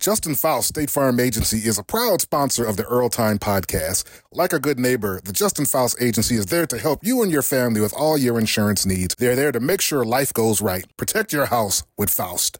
[0.00, 4.04] Justin Faust, State Farm Agency, is a proud sponsor of the Earl Time podcast.
[4.32, 7.42] Like a good neighbor, the Justin Faust Agency is there to help you and your
[7.42, 9.14] family with all your insurance needs.
[9.16, 10.86] They're there to make sure life goes right.
[10.96, 12.58] Protect your house with Faust.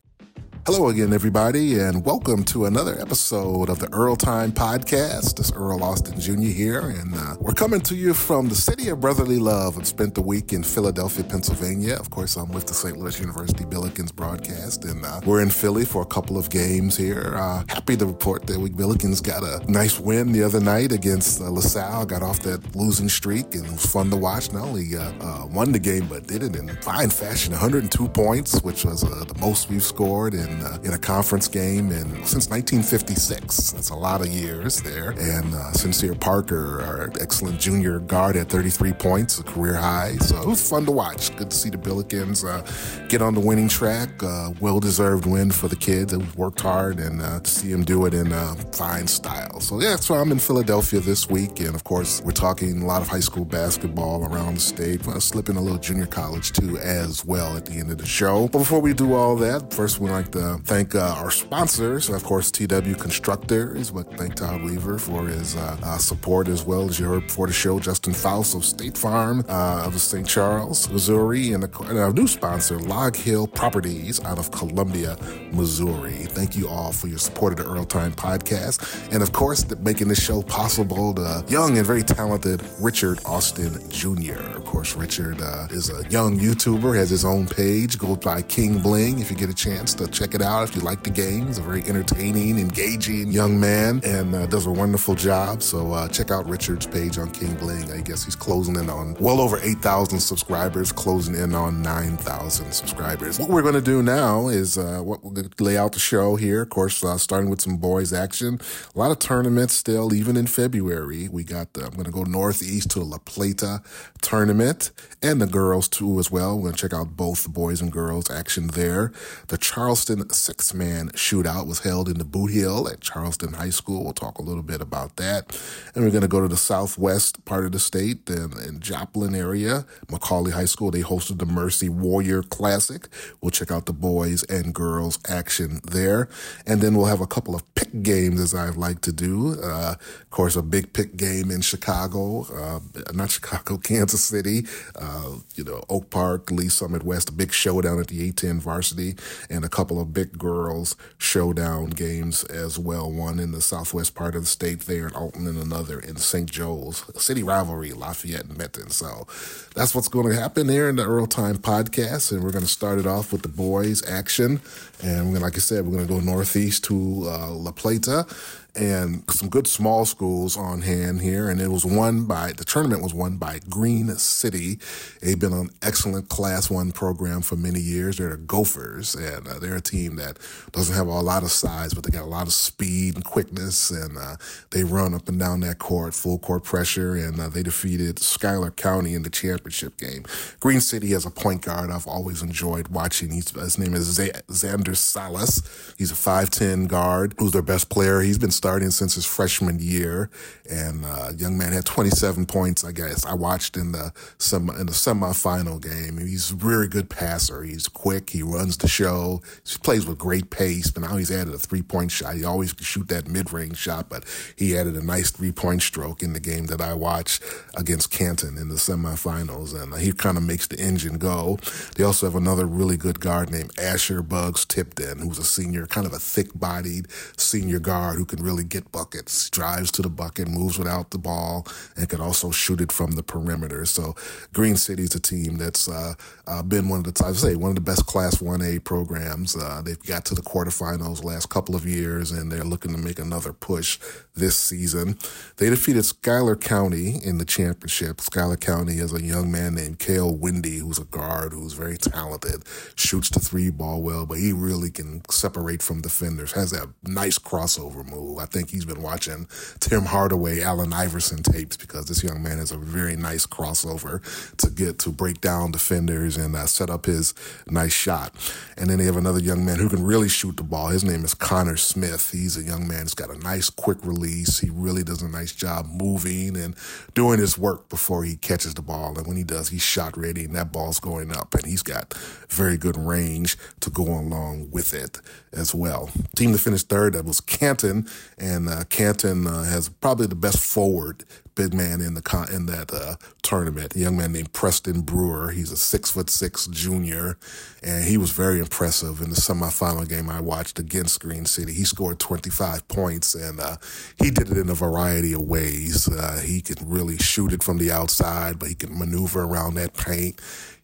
[0.67, 5.41] Hello again, everybody, and welcome to another episode of the Earl Time Podcast.
[5.41, 6.43] It's Earl Austin Jr.
[6.43, 10.15] here, and uh, we're coming to you from the city of brotherly love and spent
[10.15, 11.95] the week in Philadelphia, Pennsylvania.
[11.95, 12.95] Of course, I'm with the St.
[12.99, 17.33] Louis University Billikens broadcast, and uh, we're in Philly for a couple of games here.
[17.37, 21.41] Uh, happy to report that we Billikens got a nice win the other night against
[21.41, 24.53] uh, LaSalle, got off that losing streak, and it was fun to watch.
[24.53, 28.61] Not only uh, uh, won the game, but did it in fine fashion 102 points,
[28.61, 32.49] which was the most we've scored in in uh, in a conference game in since
[32.51, 33.73] 1956.
[33.73, 35.11] That's a lot of years there.
[35.11, 40.17] And uh, Sincere Parker, our excellent junior guard, at 33 points, a career high.
[40.17, 41.35] So it was fun to watch.
[41.37, 42.63] Good to see the Billikens uh,
[43.09, 44.23] get on the winning track.
[44.23, 46.13] Uh, well deserved win for the kids.
[46.13, 49.61] They worked hard, and uh, to see them do it in uh, fine style.
[49.61, 53.03] So yeah, so I'm in Philadelphia this week, and of course we're talking a lot
[53.03, 55.07] of high school basketball around the state.
[55.07, 58.07] We'll slip in a little junior college too as well at the end of the
[58.07, 58.49] show.
[58.49, 62.09] But before we do all that, first we like to uh, thank uh, our sponsors,
[62.09, 63.91] of course, TW Constructors.
[63.91, 67.47] But thank Todd Weaver for his uh, uh, support as well as you heard before
[67.47, 67.79] the show.
[67.79, 70.27] Justin Faust of State Farm uh, of St.
[70.27, 75.17] Charles, Missouri, and, and our new sponsor, Log Hill Properties out of Columbia,
[75.53, 76.13] Missouri.
[76.13, 80.09] Thank you all for your support of the Earl Time podcast, and of course, making
[80.09, 81.13] this show possible.
[81.13, 84.41] The young and very talented Richard Austin Jr.
[84.57, 85.41] Of course, Richard
[85.71, 89.19] is a young YouTuber, has his own page, goes by King Bling.
[89.19, 91.59] If you get a chance to check it out, if you like the game, he's
[91.59, 95.63] a very entertaining, engaging young man, and uh, does a wonderful job.
[95.63, 97.91] So uh, check out Richard's page on King Bling.
[97.93, 103.39] I guess he's closing in on well over 8,000 subscribers, closing in on 9,000 subscribers.
[103.39, 105.99] What we're going to do now is uh, what we're going to lay out the
[105.99, 106.63] show here.
[106.63, 108.61] Of course, uh, starting with some boys action.
[108.95, 111.29] A lot of tournaments still, even in February.
[111.29, 113.83] We got the, I'm going to go northeast to the La Plata
[114.21, 114.91] tournament
[115.23, 116.57] and the girls too as well.
[116.57, 119.13] We're going to check out both boys and girls action there.
[119.49, 124.05] The Charleston six man shootout was held in the Bootheel at Charleston High School.
[124.05, 125.59] We'll talk a little bit about that.
[125.95, 129.35] And we're going to go to the southwest part of the state in, in Joplin
[129.35, 130.91] area, McAuley High School.
[130.91, 133.09] They hosted the Mercy Warrior Classic.
[133.41, 136.29] We'll check out the boys and girls action there.
[136.67, 139.61] And then we'll have a couple of pick games as I like to do.
[139.63, 142.81] Uh, of course, a big pick game in Chicago, uh,
[143.13, 144.67] not Chicago, Kansas City,
[144.97, 149.17] uh, you know, Oak Park, Lee's Summit West, a big showdown at the 810 varsity,
[149.49, 153.11] and a couple of big girls showdown games as well.
[153.11, 156.51] One in the southwest part of the state there in Alton and another in St.
[156.51, 157.05] Joe's.
[157.23, 158.91] City rivalry, Lafayette and Benton.
[158.91, 159.27] So
[159.75, 162.33] that's what's going to happen here in the Earl Time podcast.
[162.33, 164.61] And we're going to start it off with the boys action.
[165.03, 166.95] And like I said, we're going to go northeast to
[167.27, 168.27] uh, La Plata
[168.75, 171.49] and some good small schools on hand here.
[171.49, 174.79] And it was won by, the tournament was won by Green City.
[175.21, 178.19] They've been an excellent Class 1 program for many years.
[178.19, 180.39] They're the Gophers, and uh, they're a team that
[180.73, 183.91] doesn't have a lot of size, but they got a lot of speed and quickness,
[183.91, 184.37] and uh,
[184.71, 188.71] they run up and down that court, full court pressure, and uh, they defeated Schuyler
[188.71, 190.25] County in the championship game.
[190.61, 193.31] Green City has a point guard I've always enjoyed watching.
[193.31, 195.95] He's, his name is Z- Xander Salas.
[195.99, 198.21] He's a 5'10 guard who's their best player.
[198.21, 200.29] He's been starting since his freshman year,
[200.71, 202.85] and uh, young man had 27 points.
[202.85, 206.19] I guess I watched in the semi in the semifinal game.
[206.19, 207.63] He's a really good passer.
[207.63, 208.29] He's quick.
[208.29, 209.41] He runs the show.
[209.67, 210.91] He plays with great pace.
[210.91, 212.35] But now he's added a three point shot.
[212.35, 214.27] He always could shoot that mid range shot, but
[214.57, 217.43] he added a nice three point stroke in the game that I watched
[217.75, 221.59] against Canton in the semifinals, and he kind of makes the engine go.
[221.97, 226.07] They also have another really good guard named Asher Bugs Tipton, who's a senior, kind
[226.07, 227.07] of a thick bodied
[227.39, 231.19] senior guard who can really really get buckets, drives to the bucket, moves without the
[231.19, 231.67] ball,
[231.97, 233.85] and can also shoot it from the perimeter.
[233.85, 234.15] So
[234.53, 236.15] Green City's a team that's uh,
[236.49, 239.57] uh, been one of the, I say, one of the best Class 1A programs.
[239.57, 243.21] Uh, they've got to the quarterfinals last couple of years, and they're looking to make
[243.21, 243.99] another push
[244.35, 245.17] this season.
[245.59, 248.21] They defeated Schuyler County in the championship.
[248.21, 252.65] Schuyler County has a young man named Kale Windy, who's a guard who's very talented,
[252.97, 257.39] shoots the three ball well, but he really can separate from defenders, has that nice
[257.39, 258.40] crossover move.
[258.41, 259.47] I think he's been watching
[259.79, 264.21] Tim Hardaway, Allen Iverson tapes because this young man is a very nice crossover
[264.57, 267.35] to get to break down defenders and uh, set up his
[267.69, 268.35] nice shot.
[268.77, 270.89] And then they have another young man who can really shoot the ball.
[270.89, 272.31] His name is Connor Smith.
[272.33, 274.59] He's a young man who's got a nice quick release.
[274.59, 276.75] He really does a nice job moving and
[277.15, 279.17] doing his work before he catches the ball.
[279.19, 281.55] And when he does, he's shot ready and that ball's going up.
[281.55, 282.15] And he's got
[282.49, 285.21] very good range to go along with it
[285.53, 286.11] as well.
[286.37, 288.07] Team that finished third, that was Canton.
[288.41, 291.25] And uh, Canton uh, has probably the best forward
[291.61, 293.95] big man in the in that uh, tournament.
[293.95, 295.51] A young man named Preston Brewer.
[295.51, 297.37] He's a six foot six junior,
[297.83, 301.75] and he was very impressive in the semifinal game I watched against Green City.
[301.75, 303.77] He scored 25 points, and uh,
[304.19, 306.09] he did it in a variety of ways.
[306.09, 309.95] Uh, he can really shoot it from the outside, but he can maneuver around that
[309.95, 310.41] paint.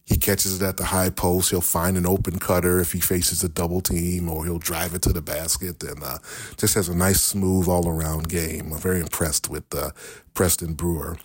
[0.07, 1.51] He catches it at the high post.
[1.51, 5.01] He'll find an open cutter if he faces a double team, or he'll drive it
[5.03, 5.83] to the basket.
[5.83, 6.19] And uh,
[6.55, 8.71] just has a nice, smooth, all around game.
[8.71, 9.91] I'm very impressed with uh,
[10.33, 11.17] Preston Brewer.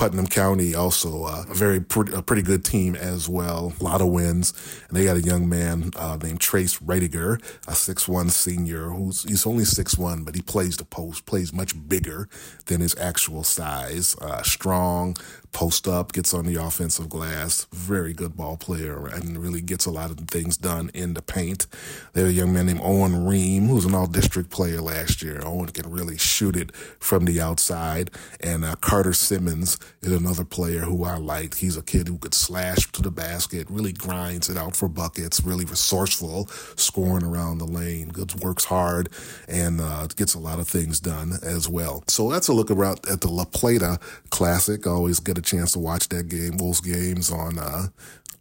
[0.00, 3.74] Putnam County also uh, a very pretty, a pretty good team as well.
[3.78, 4.54] A lot of wins,
[4.88, 7.38] and they got a young man uh, named Trace Rediger,
[7.68, 11.52] a six one senior who's he's only six one, but he plays the post, plays
[11.52, 12.30] much bigger
[12.64, 14.16] than his actual size.
[14.22, 15.16] Uh, strong,
[15.52, 17.66] post up, gets on the offensive glass.
[17.72, 21.66] Very good ball player, and really gets a lot of things done in the paint.
[22.14, 25.40] Have a young man named Owen Ream, who's an all district player last year.
[25.44, 28.10] Owen can really shoot it from the outside,
[28.40, 31.58] and uh, Carter Simmons is another player who I liked.
[31.58, 35.42] He's a kid who could slash to the basket, really grinds it out for buckets,
[35.42, 36.46] really resourceful,
[36.76, 39.08] scoring around the lane, good, works hard,
[39.48, 42.04] and uh, gets a lot of things done as well.
[42.08, 43.98] So that's a look around at the La Plata
[44.30, 44.86] Classic.
[44.86, 47.86] Always get chance to watch that game, those games on uh,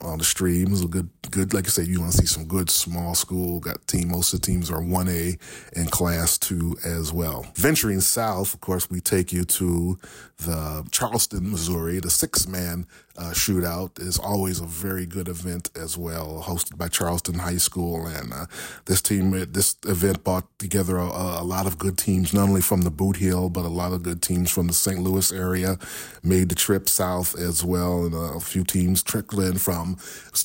[0.02, 0.86] on the streams.
[0.86, 1.54] Good, good.
[1.54, 3.60] Like I said, you want to see some good small school.
[3.60, 4.10] Got team.
[4.10, 5.38] Most of the teams are one A
[5.76, 7.46] and Class Two as well.
[7.56, 10.00] Venturing south, of course, we take you to
[10.38, 12.00] the Charleston, Missouri.
[12.00, 12.88] The six man
[13.20, 18.08] uh, shootout is always a very good event as well, hosted by Charleston High School.
[18.08, 18.46] And uh,
[18.86, 22.84] this team, this event brought together a, a, lot of good teams, not only from
[22.84, 25.02] the Bootheel, but a lot of good teams from the St.
[25.02, 25.78] Louis area.
[26.24, 29.98] Made the trip south as well, and a few teams trickled in from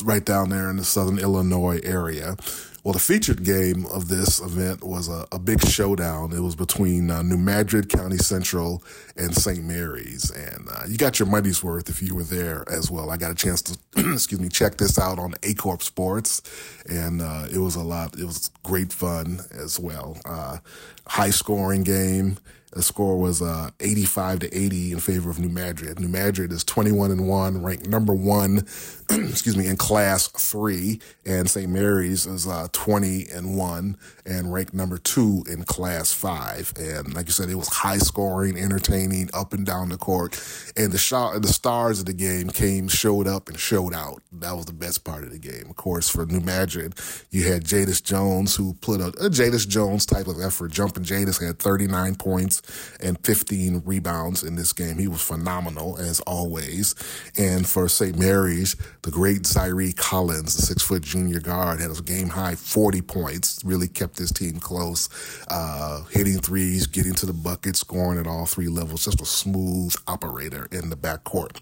[0.03, 2.37] right down there in the southern Illinois area.
[2.85, 6.35] Well, the featured game of this event was a, a big showdown.
[6.35, 8.85] It was between uh, New Madrid County Central
[9.17, 9.65] and St.
[9.65, 13.09] Mary's, and uh, you got your money's worth if you were there as well.
[13.09, 13.79] I got a chance to,
[14.13, 16.43] excuse me, check this out on A Corp Sports,
[16.87, 18.19] and uh, it was a lot.
[18.19, 20.19] It was great fun as well.
[20.27, 20.59] Uh,
[21.07, 22.37] high scoring game.
[22.75, 26.01] The score was uh, 85 to 80 in favor of New Madrid.
[26.01, 28.59] New Madrid is 21 and 1, ranked number one,
[29.11, 31.01] excuse me, in class three.
[31.25, 31.71] And St.
[31.71, 36.73] Mary's is uh, 20 and 1 and ranked number two in class five.
[36.77, 40.43] And like you said, it was high scoring, entertaining, up and down the court.
[40.77, 44.21] And the shot, the stars of the game came, showed up and showed out.
[44.33, 45.67] That was the best part of the game.
[45.71, 46.95] Of course, for New Madrid,
[47.31, 50.73] you had Jadis Jones, who put a, a Jadis Jones type of effort.
[50.73, 52.63] Jumping Jadis had 39 points
[53.01, 54.99] and 15 rebounds in this game.
[54.99, 56.95] He was phenomenal as always.
[57.37, 58.19] And for St.
[58.19, 63.03] Mary's, the great Zyree Collins, the six foot junior guard, had a game high 40
[63.03, 65.09] points, really kept his team close,
[65.49, 69.95] uh, hitting threes, getting to the bucket, scoring at all three levels, just a smooth
[70.07, 71.59] operator in the backcourt.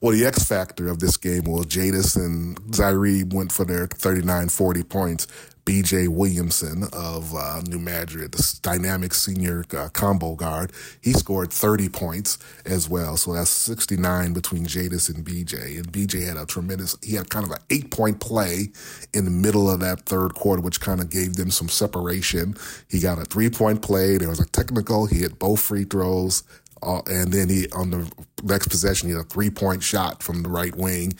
[0.00, 4.48] Well, the X factor of this game was Jadis and Zyree went for their 39,
[4.48, 5.26] 40 points.
[5.66, 10.72] BJ Williamson of uh, New Madrid, the dynamic senior uh, combo guard.
[11.02, 13.16] He scored 30 points as well.
[13.16, 15.78] So that's 69 between Jadis and BJ.
[15.78, 18.68] And BJ had a tremendous, he had kind of an eight point play
[19.12, 22.54] in the middle of that third quarter, which kind of gave them some separation.
[22.88, 24.18] He got a three point play.
[24.18, 25.06] There was a technical.
[25.06, 26.44] He hit both free throws.
[26.82, 28.10] Uh, and then he, on the
[28.44, 31.14] next possession, he had a three point shot from the right wing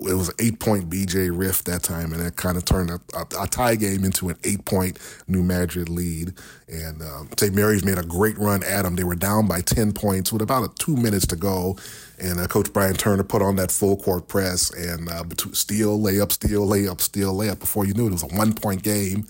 [0.00, 3.00] it was an eight point BJ riff that time, and that kind of turned a,
[3.14, 6.34] a, a, tie game into an eight point New Madrid lead.
[6.68, 7.54] And um, St.
[7.54, 8.96] Mary's made a great run at them.
[8.96, 11.76] They were down by 10 points with about two minutes to go.
[12.20, 16.32] And uh, Coach Brian Turner put on that full court press and uh, steal, layup,
[16.32, 17.58] steal, layup, steal, layup.
[17.60, 19.26] Before you knew it, it was a one point game.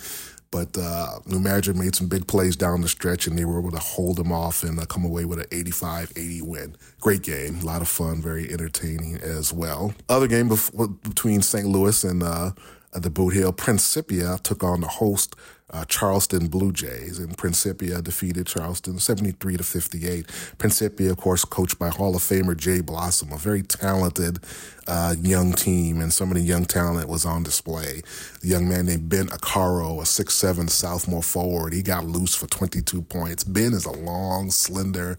[0.51, 3.71] But uh, New Madrid made some big plays down the stretch, and they were able
[3.71, 6.77] to hold them off and uh, come away with an 85-80 win.
[7.01, 9.95] Great game, a lot of fun, very entertaining as well.
[10.09, 11.67] Other game bef- between St.
[11.67, 12.53] Louis and uh,
[12.93, 15.37] the Bootheel, Principia took on the host
[15.71, 20.27] uh, Charleston Blue Jays, and Principia defeated Charleston 73 to 58.
[20.59, 24.41] Principia, of course, coached by Hall of Famer Jay Blossom, a very talented
[24.87, 28.03] uh, young team, and of the young talent was on display.
[28.41, 33.03] The young man named Ben Acaro, a six-seven sophomore forward, he got loose for 22
[33.03, 33.45] points.
[33.45, 35.19] Ben is a long, slender,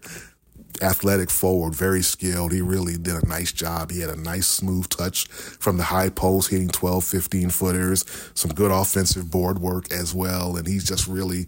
[0.82, 2.52] athletic forward, very skilled.
[2.52, 3.90] He really did a nice job.
[3.90, 8.52] He had a nice smooth touch from the high post, hitting 12, 15 footers, some
[8.52, 10.56] good offensive board work as well.
[10.56, 11.46] And he's just really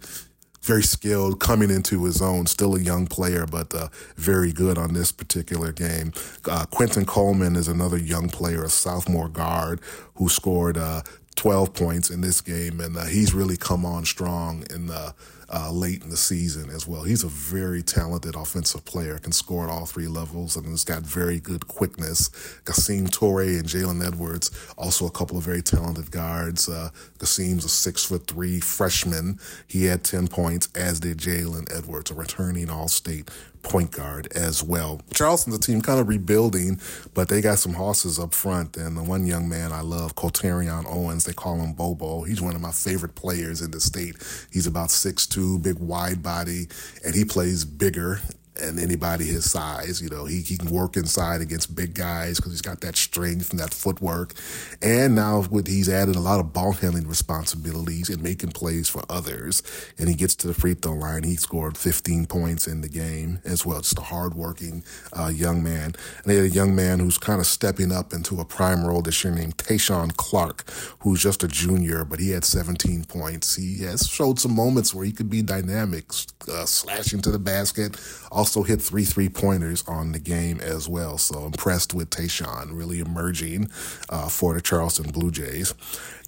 [0.62, 2.47] very skilled coming into his own.
[2.47, 6.12] Still a young player, but uh, very good on this particular game.
[6.49, 9.81] Uh, Quentin Coleman is another young player, a sophomore guard
[10.15, 11.03] who scored uh,
[11.35, 15.15] 12 points in this game, and uh, he's really come on strong in the
[15.52, 17.02] uh, late in the season as well.
[17.02, 21.02] He's a very talented offensive player, can score at all three levels, and he's got
[21.02, 22.30] very good quickness.
[22.64, 26.68] Gasim Toure and Jalen Edwards, also a couple of very talented guards.
[26.68, 26.90] Uh,
[27.21, 29.38] a six foot three freshman.
[29.66, 33.30] He had 10 points, as did Jalen Edwards, a returning All State
[33.62, 35.00] point guard as well.
[35.14, 36.81] Charleston's a team kind of rebuilding,
[37.14, 38.76] but they got some horses up front.
[38.76, 42.23] And the one young man I love, Colterion Owens, they call him Bobo.
[42.23, 44.16] He's one of my favorite players in the state.
[44.52, 46.69] He's about six two, big wide body,
[47.04, 48.21] and he plays bigger
[48.61, 50.02] and anybody his size.
[50.02, 53.50] You know, he, he can work inside against big guys because he's got that strength
[53.50, 54.35] and that footwork.
[54.82, 59.02] And now with he's added a lot of ball handling responsibilities and making plays for
[59.09, 59.62] others.
[59.99, 61.23] And he gets to the free throw line.
[61.23, 63.80] He scored 15 points in the game as well.
[63.80, 64.85] Just a hardworking
[65.18, 65.94] uh, young man.
[65.94, 69.02] And they had a young man who's kind of stepping up into a prime role
[69.02, 70.68] this year named Tayshawn Clark,
[71.00, 73.56] who's just a junior, but he had 17 points.
[73.56, 76.11] He has showed some moments where he could be dynamic,
[76.50, 77.97] uh, slashing to the basket
[78.43, 81.17] also hit three three pointers on the game as well.
[81.17, 83.71] So impressed with Tayshawn, really emerging
[84.09, 85.75] uh, for the Charleston Blue Jays.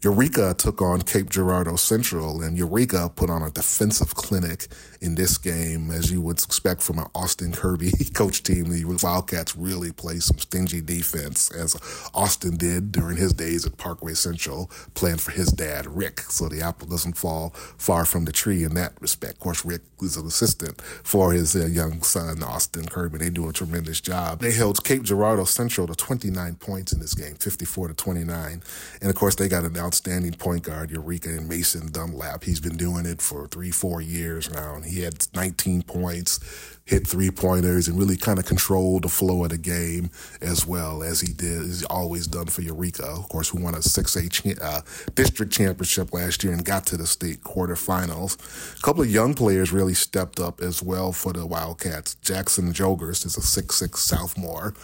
[0.03, 4.67] Eureka took on Cape Girardeau Central, and Eureka put on a defensive clinic
[5.01, 8.71] in this game, as you would expect from an Austin Kirby coach team.
[8.71, 11.77] The Wildcats really play some stingy defense, as
[12.15, 16.21] Austin did during his days at Parkway Central, playing for his dad, Rick.
[16.21, 19.35] So the apple doesn't fall far from the tree in that respect.
[19.35, 23.19] Of course, Rick is an assistant for his uh, young son, Austin Kirby.
[23.19, 24.41] They do a tremendous job.
[24.41, 28.63] They held Cape Girardeau Central to 29 points in this game, 54 to 29.
[29.01, 32.43] And of course, they got an outstanding point guard, Eureka and Mason Dunlap.
[32.43, 36.41] He's been doing it for three, four years now, and he had 19 points,
[36.85, 40.11] hit three pointers, and really kind of controlled the flow of the game
[40.41, 43.79] as well as he did, he's always done for Eureka, of course, who won a
[43.79, 44.81] 6A uh,
[45.15, 48.77] district championship last year and got to the state quarterfinals.
[48.77, 52.17] A couple of young players really stepped up as well for the Wildcats.
[52.17, 54.75] Jackson Jogers is a six-six sophomore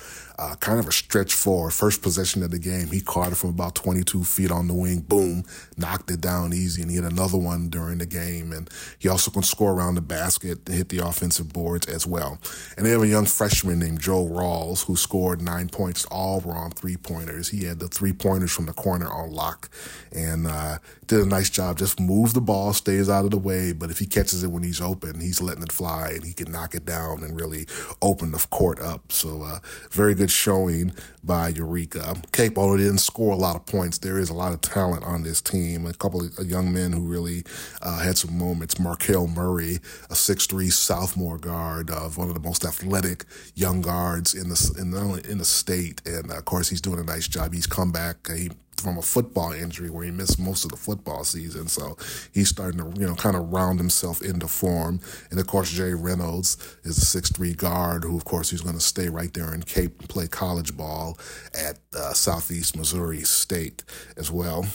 [0.40, 1.70] uh, kind of a stretch forward.
[1.70, 4.89] First possession of the game, he caught it from about 22 feet on the wing.
[4.98, 5.44] Boom,
[5.76, 8.52] knocked it down easy, and he had another one during the game.
[8.52, 8.68] And
[8.98, 12.38] he also can score around the basket and hit the offensive boards as well.
[12.76, 16.04] And they have a young freshman named Joe Rawls who scored nine points.
[16.06, 17.48] All were on three pointers.
[17.48, 19.68] He had the three pointers from the corner on lock,
[20.12, 21.78] and uh, did a nice job.
[21.78, 23.72] Just moves the ball, stays out of the way.
[23.72, 26.50] But if he catches it when he's open, he's letting it fly, and he can
[26.50, 27.66] knock it down and really
[28.02, 29.12] open the court up.
[29.12, 29.58] So uh,
[29.90, 30.92] very good showing
[31.22, 32.16] by Eureka.
[32.32, 35.22] Cape, although didn't score a lot of points, there is a lot of talent on
[35.22, 35.86] this team.
[35.86, 37.44] A couple of young men who really
[37.82, 38.78] uh, had some moments.
[38.78, 44.48] Markel Murray, a six-three sophomore guard, uh, one of the most athletic young guards in
[44.48, 47.52] the in the, in the state, and uh, of course he's doing a nice job.
[47.52, 48.28] He's come back.
[48.28, 51.68] He from a football injury where he missed most of the football season.
[51.68, 51.96] So
[52.32, 55.00] he's starting to, you know, kind of round himself into form.
[55.30, 58.80] And of course, Jay Reynolds is a six-three guard who, of course, he's going to
[58.80, 61.18] stay right there in Cape and play college ball
[61.54, 63.84] at uh, Southeast Missouri State
[64.16, 64.66] as well.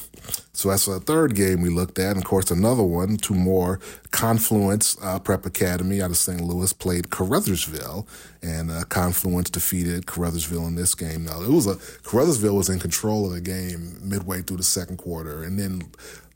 [0.56, 2.12] So that's a third game we looked at.
[2.12, 3.80] And of course, another one, two more.
[4.12, 6.40] Confluence uh, Prep Academy out of St.
[6.40, 8.08] Louis played Caruthersville,
[8.42, 11.26] and uh, Confluence defeated Caruthersville in this game.
[11.26, 14.98] Now, it was a Caruthersville was in control of the game midway through the second
[14.98, 15.82] quarter, and then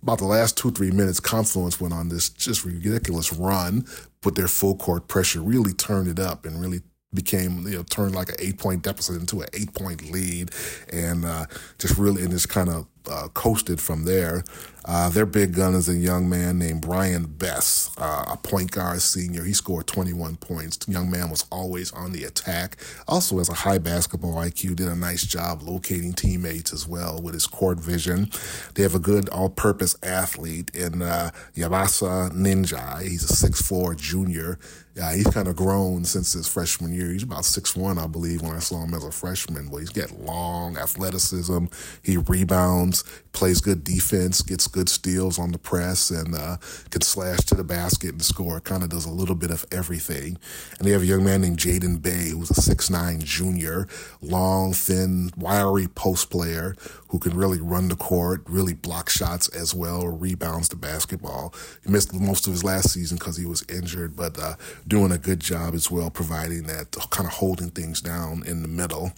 [0.03, 3.85] about the last two three minutes, Confluence went on this just ridiculous run,
[4.21, 6.81] put their full court pressure, really turned it up, and really
[7.13, 10.51] became you know turned like an eight point deficit into an eight point lead,
[10.91, 11.45] and uh,
[11.77, 14.43] just really and just kind of uh, coasted from there.
[14.85, 19.01] Uh, their big gun is a young man named Brian Bess, uh, a point guard
[19.01, 19.43] senior.
[19.43, 20.77] He scored 21 points.
[20.77, 22.77] The young man was always on the attack.
[23.07, 24.77] Also has a high basketball IQ.
[24.77, 28.31] Did a nice job locating teammates as well with his court vision.
[28.73, 33.01] They have a good all-purpose athlete in uh, Yabasa Ninja.
[33.01, 34.57] He's a six-four junior.
[34.99, 37.13] Yeah, he's kind of grown since his freshman year.
[37.13, 39.69] He's about six one, I believe, when I saw him as a freshman.
[39.69, 41.67] But he's got long athleticism.
[42.03, 46.57] He rebounds rebounds, plays good defense, gets good steals on the press, and uh,
[46.89, 48.59] can slash to the basket and score.
[48.59, 50.37] Kind of does a little bit of everything.
[50.77, 53.87] And they have a young man named Jaden Bay, who's a six-nine junior,
[54.21, 56.75] long, thin, wiry post player
[57.09, 61.53] who can really run the court, really block shots as well, rebounds the basketball.
[61.83, 64.55] He missed most of his last season because he was injured, but uh,
[64.87, 68.67] doing a good job as well, providing that kind of holding things down in the
[68.67, 69.11] middle.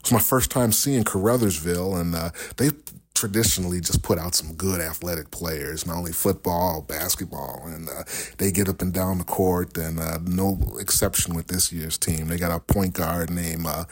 [0.00, 2.70] It's my first time seeing Caruthersville, and uh, they
[3.14, 8.02] traditionally just put out some good athletic players, not only football, basketball, and uh,
[8.38, 9.76] they get up and down the court.
[9.76, 12.26] And uh, no exception with this year's team.
[12.28, 13.84] They got a point guard named uh,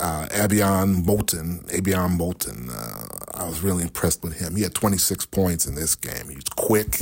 [0.00, 1.64] uh, Abion Bolton.
[1.72, 2.68] Abion Bolton.
[2.70, 4.56] Uh, I was really impressed with him.
[4.56, 6.28] He had 26 points in this game.
[6.28, 6.98] He was quick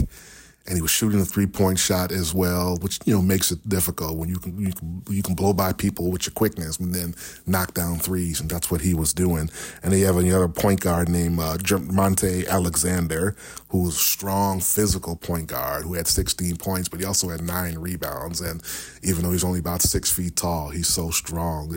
[0.66, 3.68] and he was shooting a three point shot as well, which you know makes it
[3.68, 6.94] difficult when you can you can you can blow by people with your quickness and
[6.94, 7.14] then
[7.46, 9.50] knock down threes, and that's what he was doing.
[9.82, 11.58] And they have another point guard named uh,
[11.90, 13.36] Monte Alexander,
[13.68, 17.42] who was a strong physical point guard who had 16 points, but he also had
[17.42, 18.40] nine rebounds.
[18.40, 18.62] And
[19.02, 21.70] even though he's only about six feet tall, he's so strong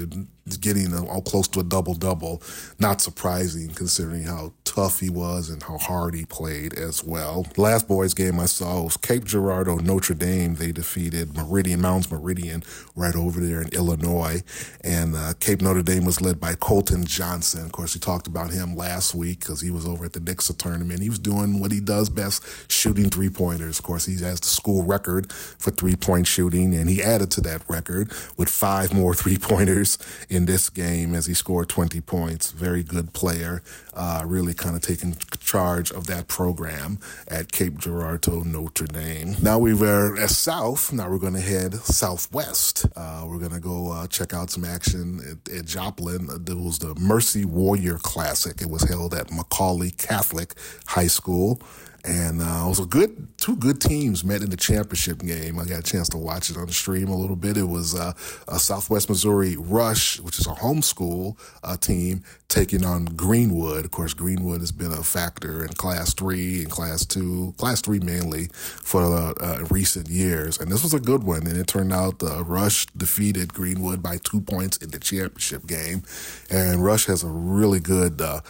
[0.46, 2.42] getting all close to a double double.
[2.78, 7.48] Not surprising considering how tough he was and how hard he played as well.
[7.58, 10.56] Last boys game I saw was Cape Girardeau Notre Dame.
[10.56, 12.64] They defeated Meridian Mounds Meridian
[12.96, 14.44] right over there in Illinois,
[14.82, 17.66] and uh, Cape Notre Dame was led by Colton Johnson.
[17.66, 20.56] Of course, we talked about him last week because he was over at the Nixa
[20.56, 21.02] tournament.
[21.02, 23.80] He was doing what he does best, shooting three pointers.
[23.80, 27.42] Of course, he has the school record for three point shooting, and he added to
[27.42, 29.98] that record with five more three pointers
[30.36, 32.52] in this game as he scored 20 points.
[32.52, 33.64] Very good player,
[33.94, 39.36] uh, really kind of taking charge of that program at Cape Girardeau, Notre Dame.
[39.42, 40.92] Now we were at South.
[40.92, 42.86] Now we're going to head southwest.
[42.96, 46.30] Uh, we're going to go uh, check out some action at, at Joplin.
[46.30, 48.62] It was the Mercy Warrior Classic.
[48.62, 50.54] It was held at McAuley Catholic
[50.88, 51.62] High School.
[52.06, 55.60] And uh, it was a good, two good teams met in the championship game.
[55.60, 57.58] I got a chance to watch it on the stream a little bit.
[57.58, 58.14] It was uh,
[58.48, 63.86] a Southwest Missouri Rush, which is a homeschool uh, team, taking on Greenwood.
[63.86, 68.00] Of course, Greenwood has been a factor in Class 3 and Class 2, Class 3
[68.02, 69.02] mainly, for
[69.42, 70.60] uh, recent years.
[70.60, 71.48] And this was a good one.
[71.48, 76.04] And it turned out the Rush defeated Greenwood by two points in the championship game.
[76.52, 78.42] And Rush has a really good uh,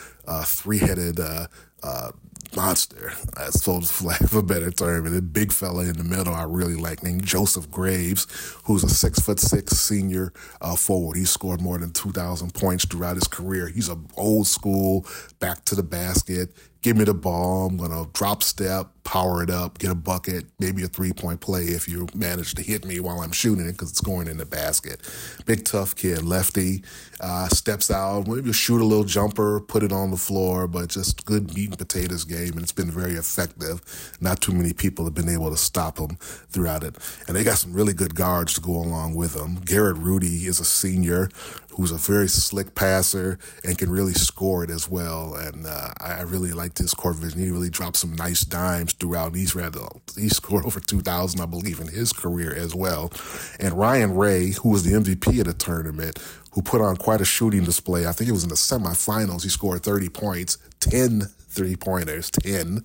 [1.85, 2.11] uh,
[2.55, 5.05] monster, I suppose, for lack of a better term.
[5.05, 8.27] And a big fella in the middle I really like named Joseph Graves,
[8.63, 11.17] who's a six foot six senior uh, forward.
[11.17, 13.67] He scored more than 2,000 points throughout his career.
[13.67, 15.05] He's a old school,
[15.39, 16.51] back to the basket,
[16.85, 17.65] give me the ball.
[17.65, 21.41] I'm going to drop step, power it up, get a bucket, maybe a three point
[21.41, 24.37] play if you manage to hit me while I'm shooting it because it's going in
[24.37, 25.01] the basket.
[25.47, 26.83] Big tough kid, lefty,
[27.19, 31.25] uh, steps out, maybe shoot a little jumper, put it on the floor, but just
[31.25, 32.51] good meat and potatoes game.
[32.51, 33.81] And it's been very effective.
[34.21, 36.97] Not too many people have been able to stop him throughout it.
[37.27, 39.55] And they got some really good guards to go along with him.
[39.65, 41.29] Garrett Rudy is a senior
[41.75, 45.35] who's a very slick passer and can really score it as well.
[45.35, 47.39] And uh, I really liked his court vision.
[47.39, 49.35] He really dropped some nice dimes throughout.
[49.35, 49.75] He's read,
[50.17, 53.11] he scored over 2,000, I believe, in his career as well.
[53.59, 56.19] And Ryan Ray, who was the MVP of the tournament,
[56.51, 58.05] who put on quite a shooting display.
[58.05, 59.43] I think it was in the semifinals.
[59.43, 62.83] He scored 30 points, 10 three pointers, 10.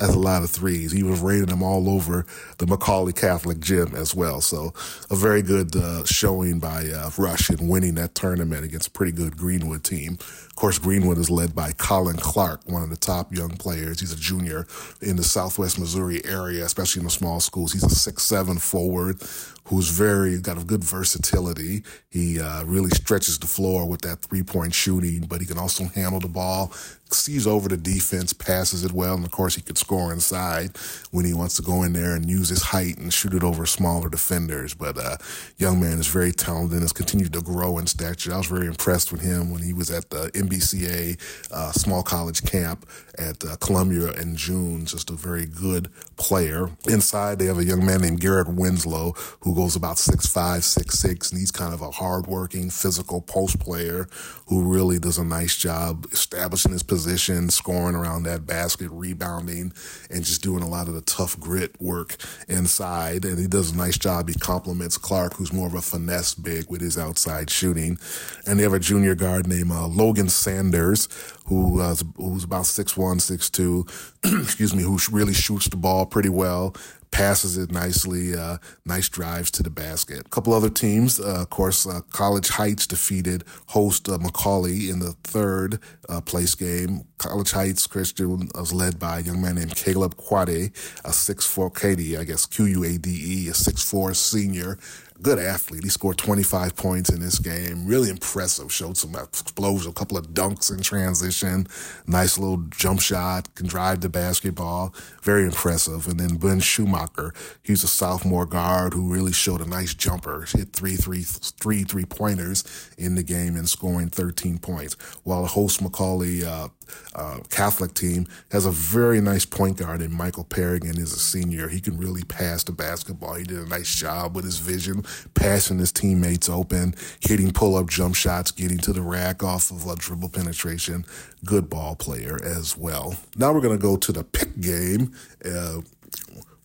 [0.00, 0.92] That's a lot of threes.
[0.92, 2.24] He was rating them all over
[2.56, 4.40] the McAuley Catholic gym as well.
[4.40, 4.72] So
[5.10, 9.12] a very good uh, showing by uh, Rush in winning that tournament against a pretty
[9.12, 10.14] good Greenwood team.
[10.14, 14.00] Of course, Greenwood is led by Colin Clark, one of the top young players.
[14.00, 14.66] He's a junior
[15.02, 17.72] in the Southwest Missouri area, especially in the small schools.
[17.72, 19.22] He's a six-seven forward
[19.64, 21.82] who's very got a good versatility.
[22.10, 25.84] He uh, really stretches the floor with that three point shooting, but he can also
[25.84, 26.72] handle the ball,
[27.10, 30.76] sees over the defense, passes it well, and of course he could score inside
[31.10, 33.66] when he wants to go in there and use his height and shoot it over
[33.66, 34.74] smaller defenders.
[34.74, 35.16] But uh,
[35.58, 38.32] young man is very talented and has continued to grow in stature.
[38.32, 41.18] I was very impressed with him when he was at the MBCA
[41.52, 44.86] uh, small college camp at uh, Columbia in June.
[44.86, 46.70] Just a very good player.
[46.88, 50.98] Inside, they have a young man named Garrett Winslow who goes about six five, six
[50.98, 54.08] six, and he's kind of a hardworking, physical post player
[54.46, 59.72] who really does a nice job establishing his position, scoring around that basket, rebounding,
[60.10, 62.16] and just doing a lot of the tough grit work
[62.48, 63.24] inside.
[63.24, 64.28] And he does a nice job.
[64.28, 67.98] He complements Clark, who's more of a finesse big with his outside shooting.
[68.46, 71.08] And they have a junior guard named uh, Logan Sanders,
[71.50, 73.84] who uh, who's about six one, six two.
[74.24, 76.74] excuse me, who really shoots the ball pretty well
[77.10, 80.20] passes it nicely, uh, nice drives to the basket.
[80.20, 85.00] A couple other teams, uh, of course, uh, College Heights defeated host uh, McAuley in
[85.00, 87.04] the third uh, place game.
[87.18, 90.72] College Heights Christian was led by a young man named Caleb Quade,
[91.04, 94.78] a six four Katie, I guess Q U A D E, a six four senior
[95.22, 95.84] good athlete.
[95.84, 97.86] He scored 25 points in this game.
[97.86, 98.72] Really impressive.
[98.72, 101.66] Showed some explosion, a couple of dunks in transition.
[102.06, 103.54] Nice little jump shot.
[103.54, 104.94] Can drive the basketball.
[105.22, 106.06] Very impressive.
[106.08, 107.32] And then Ben Schumacher.
[107.62, 110.46] He's a sophomore guard who really showed a nice jumper.
[110.48, 112.64] Hit three, three, three, three pointers
[112.96, 114.94] in the game and scoring 13 points.
[115.22, 116.68] While host McAuley uh,
[117.14, 121.68] uh, Catholic team has a very nice point guard in Michael Perrigan is a senior.
[121.68, 123.34] He can really pass the basketball.
[123.34, 128.14] He did a nice job with his vision, passing his teammates open, hitting pull-up jump
[128.14, 131.04] shots, getting to the rack off of a dribble penetration.
[131.44, 133.16] Good ball player as well.
[133.36, 135.12] Now we're going to go to the pick game.
[135.44, 135.80] Uh,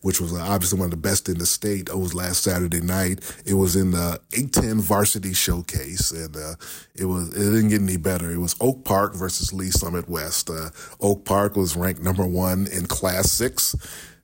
[0.06, 1.88] which was obviously one of the best in the state.
[1.88, 3.18] It was last Saturday night.
[3.44, 6.54] It was in the 810 Varsity Showcase, and uh,
[6.94, 8.30] it was it didn't get any better.
[8.30, 10.48] It was Oak Park versus Lee's Summit West.
[10.48, 13.74] Uh, Oak Park was ranked number one in Class Six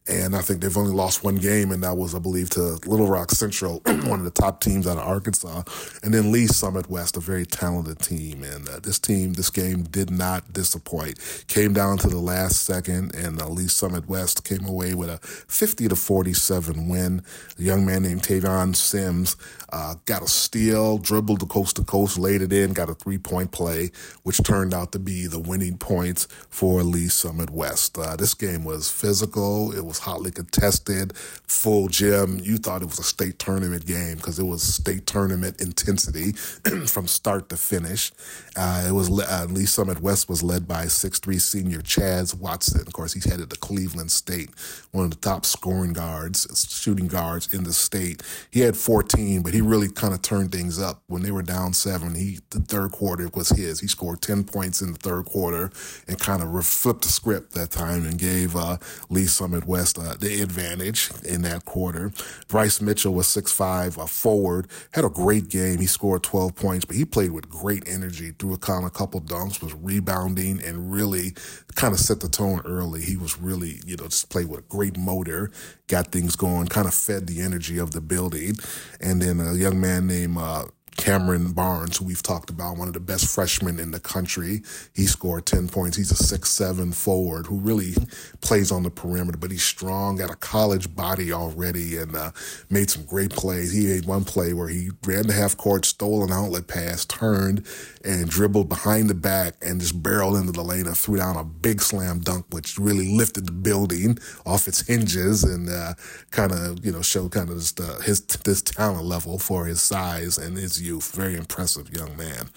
[0.09, 3.07] and I think they've only lost one game, and that was, I believe, to Little
[3.07, 5.62] Rock Central, one of the top teams out of Arkansas.
[6.03, 8.43] And then Lee's Summit West, a very talented team.
[8.43, 11.21] And uh, this team, this game did not disappoint.
[11.47, 15.19] Came down to the last second, and uh, Lee's Summit West came away with a
[15.19, 17.23] 50 to 47 win.
[17.59, 19.37] A young man named Tavion Sims
[19.73, 23.19] uh, got a steal, dribbled the coast to coast, laid it in, got a three
[23.19, 23.91] point play,
[24.25, 27.97] which turned out to be the winning points for Lee's Summit West.
[27.97, 29.73] Uh, this game was physical.
[29.73, 32.38] It was hotly contested, full gym.
[32.42, 36.33] You thought it was a state tournament game because it was state tournament intensity
[36.87, 38.12] from start to finish.
[38.57, 42.81] Uh, it was uh, Lee's Summit West was led by six three senior Chaz Watson.
[42.81, 44.50] Of course, he's headed to Cleveland State,
[44.92, 48.22] one of the top scoring guards, shooting guards in the state.
[48.50, 51.72] He had 14, but he really kind of turned things up when they were down
[51.72, 52.14] seven.
[52.14, 53.81] He the third quarter was his.
[53.81, 55.70] He scored ten points in the third quarter
[56.07, 58.76] and kind of flipped the script that time and gave uh,
[59.09, 62.12] Lee's Summit West uh, the advantage in that quarter.
[62.49, 65.79] Bryce Mitchell was six five, a forward, had a great game.
[65.79, 68.33] He scored twelve points, but he played with great energy.
[68.38, 71.35] Threw a couple dunks, was rebounding and really
[71.75, 73.03] kind of set the tone early.
[73.03, 75.51] He was really you know just played with a great motor,
[75.88, 78.55] got things going, kind of fed the energy of the building,
[79.01, 79.40] and then.
[79.40, 83.33] A young man named uh, Cameron Barnes, who we've talked about, one of the best
[83.35, 84.62] freshmen in the country.
[84.94, 85.96] He scored 10 points.
[85.96, 87.94] He's a six-seven forward who really
[88.40, 92.33] plays on the perimeter, but he's strong, got a college body already, and uh,
[92.70, 93.72] made some great plays.
[93.72, 97.66] He made one play where he ran the half court, stole an outlet pass, turned,
[98.05, 101.44] and dribbled behind the back and just barreled into the lane and threw down a
[101.44, 105.94] big slam dunk, which really lifted the building off its hinges and uh,
[106.31, 110.37] kind of, you know, showed kind of uh, his, his talent level for his size
[110.38, 111.14] and his youth.
[111.14, 112.51] Very impressive young man.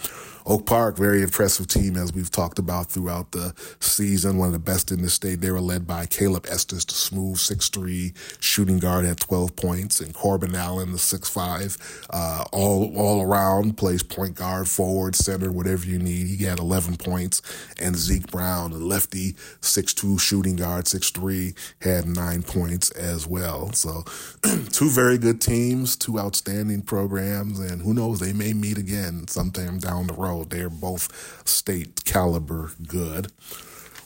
[0.47, 4.37] Oak Park, very impressive team as we've talked about throughout the season.
[4.37, 5.41] One of the best in the state.
[5.41, 10.13] They were led by Caleb Estes, the smooth six-three shooting guard at 12 points, and
[10.13, 15.97] Corbin Allen, the six-five, uh, all all around plays point guard, forward, center, whatever you
[15.97, 16.27] need.
[16.27, 17.41] He had 11 points,
[17.81, 23.73] and Zeke Brown, the lefty, six-two shooting guard, six-three, had nine points as well.
[23.73, 24.03] So,
[24.71, 29.79] two very good teams, two outstanding programs, and who knows, they may meet again sometime
[29.79, 30.34] down the road.
[30.43, 33.31] They're both state caliber good.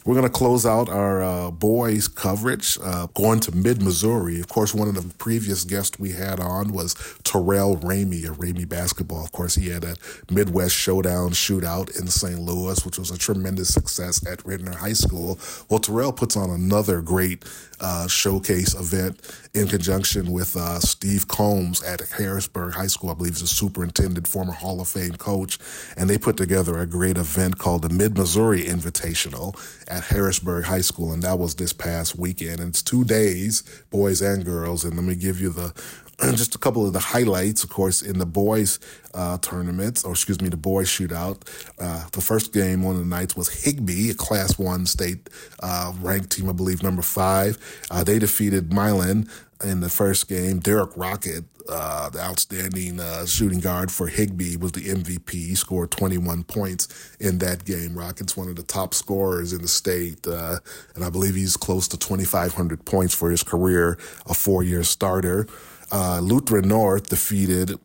[0.05, 4.39] We're going to close out our uh, boys coverage uh, going to mid Missouri.
[4.39, 8.67] Of course, one of the previous guests we had on was Terrell Ramey of Ramey
[8.67, 9.23] Basketball.
[9.23, 9.95] Of course, he had a
[10.31, 12.39] Midwest Showdown shootout in St.
[12.39, 15.37] Louis, which was a tremendous success at Ritenour High School.
[15.69, 17.43] Well, Terrell puts on another great
[17.81, 19.19] uh, showcase event
[19.53, 23.09] in conjunction with uh, Steve Combs at Harrisburg High School.
[23.09, 25.57] I believe he's a superintendent, former Hall of Fame coach.
[25.97, 29.55] And they put together a great event called the Mid Missouri Invitational
[29.87, 31.13] at Harrisburg High School.
[31.13, 32.59] And that was this past weekend.
[32.59, 34.83] And it's two days, boys and girls.
[34.83, 35.73] And let me give you the
[36.31, 38.79] just a couple of the highlights, of course, in the boys
[39.13, 41.41] uh, tournaments, or excuse me, the boys shootout.
[41.79, 45.29] Uh, the first game on the nights was Higbee, a Class One state
[45.61, 47.57] uh, ranked team, I believe, number five.
[47.89, 49.29] Uh, they defeated Milan
[49.63, 50.59] in the first game.
[50.59, 55.31] Derek Rocket, uh, the outstanding uh, shooting guard for Higbee, was the MVP.
[55.31, 56.89] He scored 21 points
[57.21, 57.97] in that game.
[57.97, 61.97] Rocket's one of the top scorers in the state, and I believe he's close to
[61.97, 65.47] 2,500 points for his career, a four-year starter.
[65.91, 67.79] Uh, Lutheran North defeated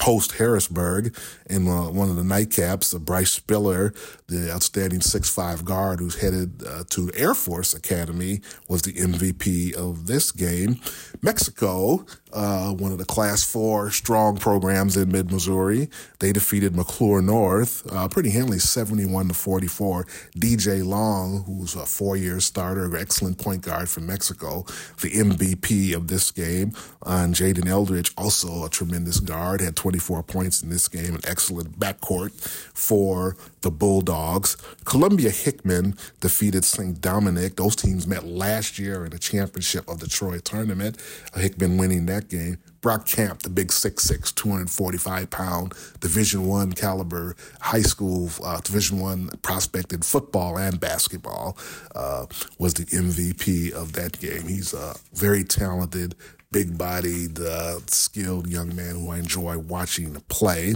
[0.00, 1.16] host Harrisburg
[1.48, 2.94] in uh, one of the nightcaps.
[2.94, 3.92] Uh, Bryce Spiller,
[4.32, 10.06] the outstanding six-five guard who's headed uh, to Air Force Academy, was the MVP of
[10.06, 10.80] this game.
[11.20, 17.22] Mexico, uh, one of the Class 4 strong programs in mid Missouri, they defeated McCluer
[17.22, 20.04] North uh, pretty handily 71 to 44.
[20.36, 24.64] DJ Long, who's a four year starter, excellent point guard from Mexico,
[25.00, 26.72] the MVP of this game.
[27.04, 31.78] and Jaden Eldridge, also a tremendous guard, had 24 points in this game, an excellent
[31.78, 32.32] backcourt
[32.74, 34.21] for the Bulldogs.
[34.84, 37.00] Columbia Hickman defeated St.
[37.00, 37.56] Dominic.
[37.56, 40.96] Those teams met last year in the championship of the Troy tournament.
[41.34, 42.58] Hickman winning that game.
[42.80, 49.30] Brock Camp, the big 6'6", 245 pound Division One caliber high school uh, Division One
[49.42, 51.56] prospect in football and basketball,
[51.94, 52.26] uh,
[52.58, 54.48] was the MVP of that game.
[54.48, 56.16] He's a very talented,
[56.52, 60.74] big bodied, uh, skilled young man who I enjoy watching play.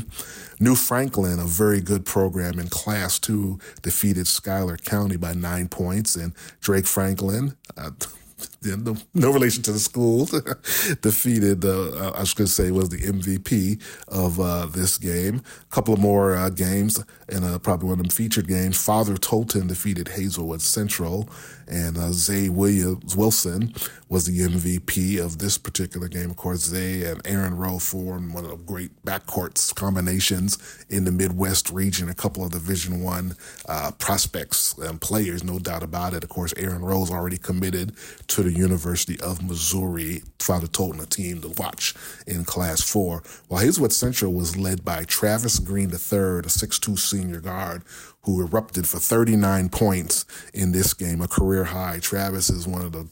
[0.58, 6.16] New Franklin, a very good program in Class 2, defeated Schuyler County by nine points.
[6.16, 7.90] And Drake Franklin, uh,
[8.76, 10.26] no, no relation to the school,
[11.02, 15.42] defeated, uh, I was going to say, was the MVP of uh, this game.
[15.62, 18.82] A couple of more uh, games, and uh, probably one of them featured games.
[18.82, 21.28] Father Tolton defeated Hazelwood Central,
[21.68, 23.72] and uh, Zay Williams Wilson
[24.08, 26.30] was the MVP of this particular game.
[26.30, 31.10] Of course, Zay and Aaron Rowe formed one of the great backcourts combinations in the
[31.10, 32.08] Midwest region.
[32.08, 33.36] A couple of Division One
[33.68, 36.22] uh, prospects and players, no doubt about it.
[36.22, 37.92] Of course, Aaron Rowe's already committed
[38.28, 40.22] to the University of Missouri.
[40.38, 41.94] Father Tolton, a team to watch
[42.26, 43.22] in Class 4.
[43.48, 47.82] While Hazelwood Central was led by Travis Green III, a six-two senior guard,
[48.22, 51.98] who erupted for 39 points in this game, a career high.
[52.00, 53.08] Travis is one of the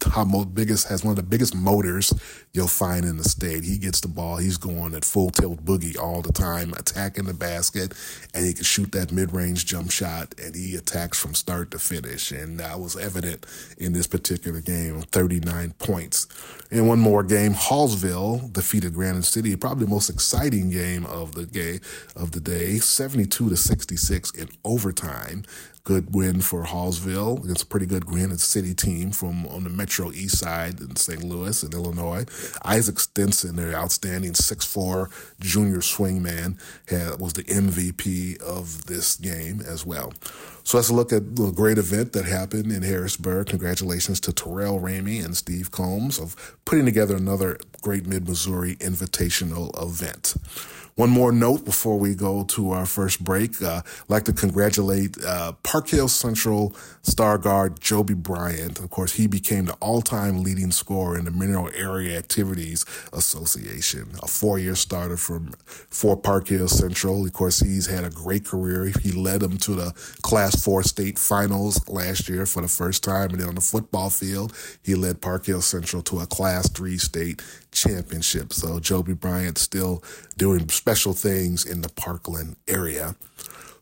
[0.00, 2.12] top biggest has one of the biggest motors
[2.52, 3.64] you'll find in the state.
[3.64, 7.34] He gets the ball, he's going at full tilt boogie all the time, attacking the
[7.34, 7.94] basket,
[8.34, 11.78] and he can shoot that mid range jump shot, and he attacks from start to
[11.78, 12.30] finish.
[12.30, 13.46] And that was evident
[13.78, 16.26] in this particular game 39 points.
[16.70, 21.46] In one more game, Hallsville defeated Granite City, probably the most exciting game of the
[21.46, 21.80] game
[22.14, 25.44] of the day, 72 to 66 in overtime
[25.86, 28.32] good win for Hallsville It's a pretty good win.
[28.32, 31.22] It's a City team from on the Metro East Side in St.
[31.22, 32.26] Louis in Illinois.
[32.64, 36.58] Isaac Stinson, their outstanding 6'4 junior swingman,
[37.20, 40.12] was the MVP of this game as well.
[40.64, 43.46] So let's look at the great event that happened in Harrisburg.
[43.46, 49.70] Congratulations to Terrell Ramey and Steve Combs of putting together another great Mid Missouri invitational
[49.80, 50.34] event.
[50.96, 53.62] One more note before we go to our first break.
[53.62, 58.78] Uh, I'd like to congratulate uh, Park Hills Central star guard Joby Bryant.
[58.78, 64.26] Of course, he became the all-time leading scorer in the Mineral Area Activities Association, a
[64.26, 67.26] four-year starter from for Park Hills Central.
[67.26, 68.90] Of course, he's had a great career.
[69.02, 73.30] He led them to the Class 4 state finals last year for the first time.
[73.32, 76.96] And then on the football field, he led Park Hills Central to a Class 3
[76.96, 77.42] state
[77.76, 78.52] championship.
[78.52, 80.02] So Joby Bryant still
[80.36, 83.14] doing special things in the Parkland area.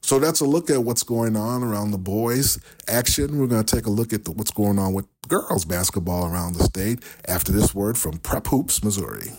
[0.01, 3.39] So that's a look at what's going on around the boys action.
[3.39, 6.55] We're going to take a look at the, what's going on with girls basketball around
[6.55, 9.33] the state after this word from Prep Hoops, Missouri.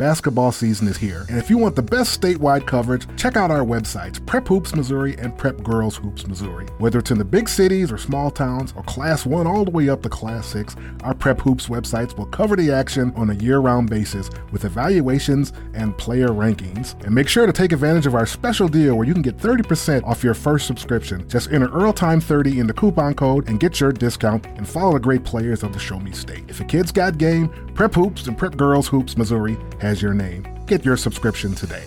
[0.00, 3.66] Basketball season is here, and if you want the best statewide coverage, check out our
[3.66, 6.64] websites, Prep Hoops Missouri and Prep Girls Hoops Missouri.
[6.78, 9.90] Whether it's in the big cities or small towns or Class 1 all the way
[9.90, 13.58] up to Class 6, our Prep Hoops websites will cover the action on a year
[13.58, 16.98] round basis with evaluations and player rankings.
[17.04, 20.04] And make sure to take advantage of our special deal where you can get 30%
[20.04, 21.28] off your first subscription.
[21.28, 25.24] Just enter EarlTime30 in the coupon code and get your discount and follow the great
[25.24, 26.44] players of the Show Me State.
[26.48, 30.46] If a kid's got game, Prep Hoops and Prep Girls Hoops Missouri has your name.
[30.66, 31.84] Get your subscription today.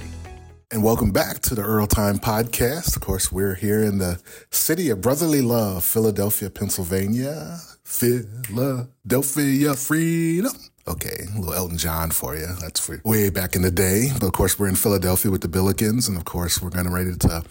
[0.71, 2.95] And welcome back to the Earl Time Podcast.
[2.95, 7.59] Of course, we're here in the city of brotherly love, Philadelphia, Pennsylvania.
[7.83, 10.53] Philadelphia freedom.
[10.87, 12.47] Okay, a little Elton John for you.
[12.59, 14.09] That's for way back in the day.
[14.13, 16.91] But of course, we're in Philadelphia with the Billikens, and of course, we're going to
[16.91, 17.43] ready to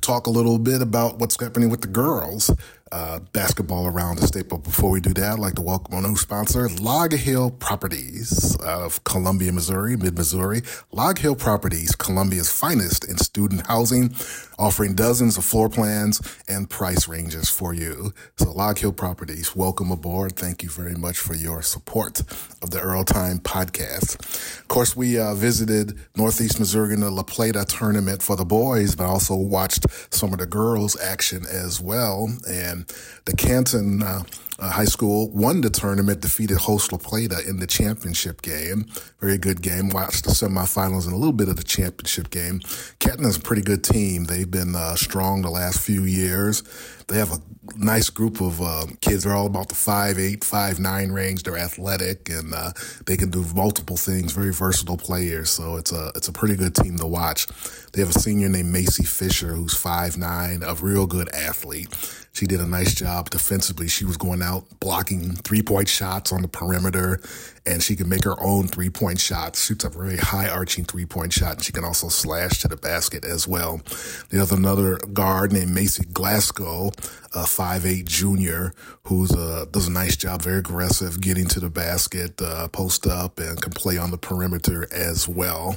[0.00, 2.50] talk a little bit about what's happening with the girls
[2.92, 4.48] uh, basketball around the state.
[4.48, 8.56] But before we do that, I'd like to welcome our new sponsor, Log Hill Properties
[8.56, 10.62] of Columbia, Missouri, mid Missouri.
[10.92, 14.14] Log Hill Properties, Columbia's finest in student housing,
[14.58, 18.12] offering dozens of floor plans and price ranges for you.
[18.36, 20.36] So, Log Hill Properties, welcome aboard.
[20.36, 22.20] Thank you very much for your support
[22.62, 24.18] of the Earl Time podcast.
[24.60, 28.94] Of course, we uh, visited Northeast Missouri in the La Plata tournament for the boys,
[28.94, 32.28] but also watched some of the girls' action as well.
[32.48, 32.77] And
[33.24, 34.22] the Canton uh,
[34.58, 38.86] uh, High School won the tournament, defeated host La Plata in the championship game.
[39.20, 39.88] Very good game.
[39.88, 42.60] Watched the semifinals and a little bit of the championship game.
[42.98, 44.24] Canton is a pretty good team.
[44.24, 46.64] They've been uh, strong the last few years.
[47.06, 47.40] They have a
[47.76, 49.24] nice group of uh, kids.
[49.24, 51.44] They're all about the five eight, five nine range.
[51.44, 52.72] They're athletic and uh,
[53.06, 54.32] they can do multiple things.
[54.32, 55.50] Very versatile players.
[55.50, 57.46] So it's a it's a pretty good team to watch.
[57.92, 61.88] They have a senior named Macy Fisher who's five nine, a real good athlete.
[62.38, 63.88] She did a nice job defensively.
[63.88, 67.20] She was going out blocking three point shots on the perimeter,
[67.68, 69.66] and she can make her own three point shots.
[69.66, 72.76] Shoots a very high arching three point shot, and she can also slash to the
[72.76, 73.80] basket as well.
[74.30, 76.92] There's another guard named Macy Glasgow,
[77.34, 78.72] a five eight junior
[79.04, 83.38] who's uh, does a nice job, very aggressive, getting to the basket, uh, post up,
[83.38, 85.76] and can play on the perimeter as well.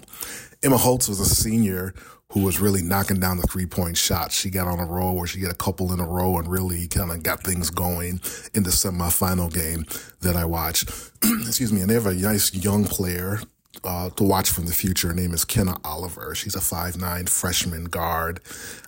[0.64, 1.94] Emma Holtz was a senior
[2.32, 4.32] who was really knocking down the three point shot.
[4.32, 6.88] She got on a roll where she got a couple in a row and really
[6.88, 8.22] kind of got things going
[8.54, 9.86] in the semifinal game
[10.22, 10.90] that I watched.
[11.24, 11.81] Excuse me.
[11.82, 13.40] And they have a nice young player.
[13.86, 15.08] Uh, to watch from the future.
[15.08, 16.36] Her name is Kenna Oliver.
[16.36, 18.42] She's a five-nine freshman guard.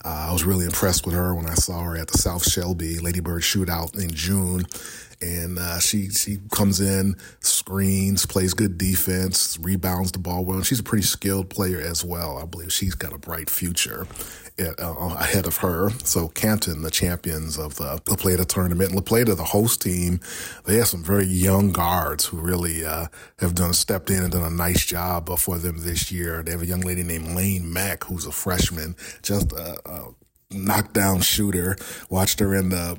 [0.04, 3.00] Uh, I was really impressed with her when I saw her at the South Shelby
[3.00, 4.66] Ladybird Shootout in June
[5.24, 10.58] and uh, she she comes in, screens, plays good defense, rebounds the ball well.
[10.58, 12.38] And she's a pretty skilled player as well.
[12.38, 14.06] I believe she's got a bright future
[14.58, 15.90] at, uh, ahead of her.
[16.04, 20.20] So Canton, the champions of the La Plata tournament, La Plata, the host team,
[20.66, 23.08] they have some very young guards who really uh,
[23.40, 26.44] have done stepped in and done a nice job for them this year.
[26.44, 30.14] They have a young lady named Lane Mack who's a freshman, just a, a
[30.52, 31.76] knockdown shooter.
[32.10, 32.98] Watched her in the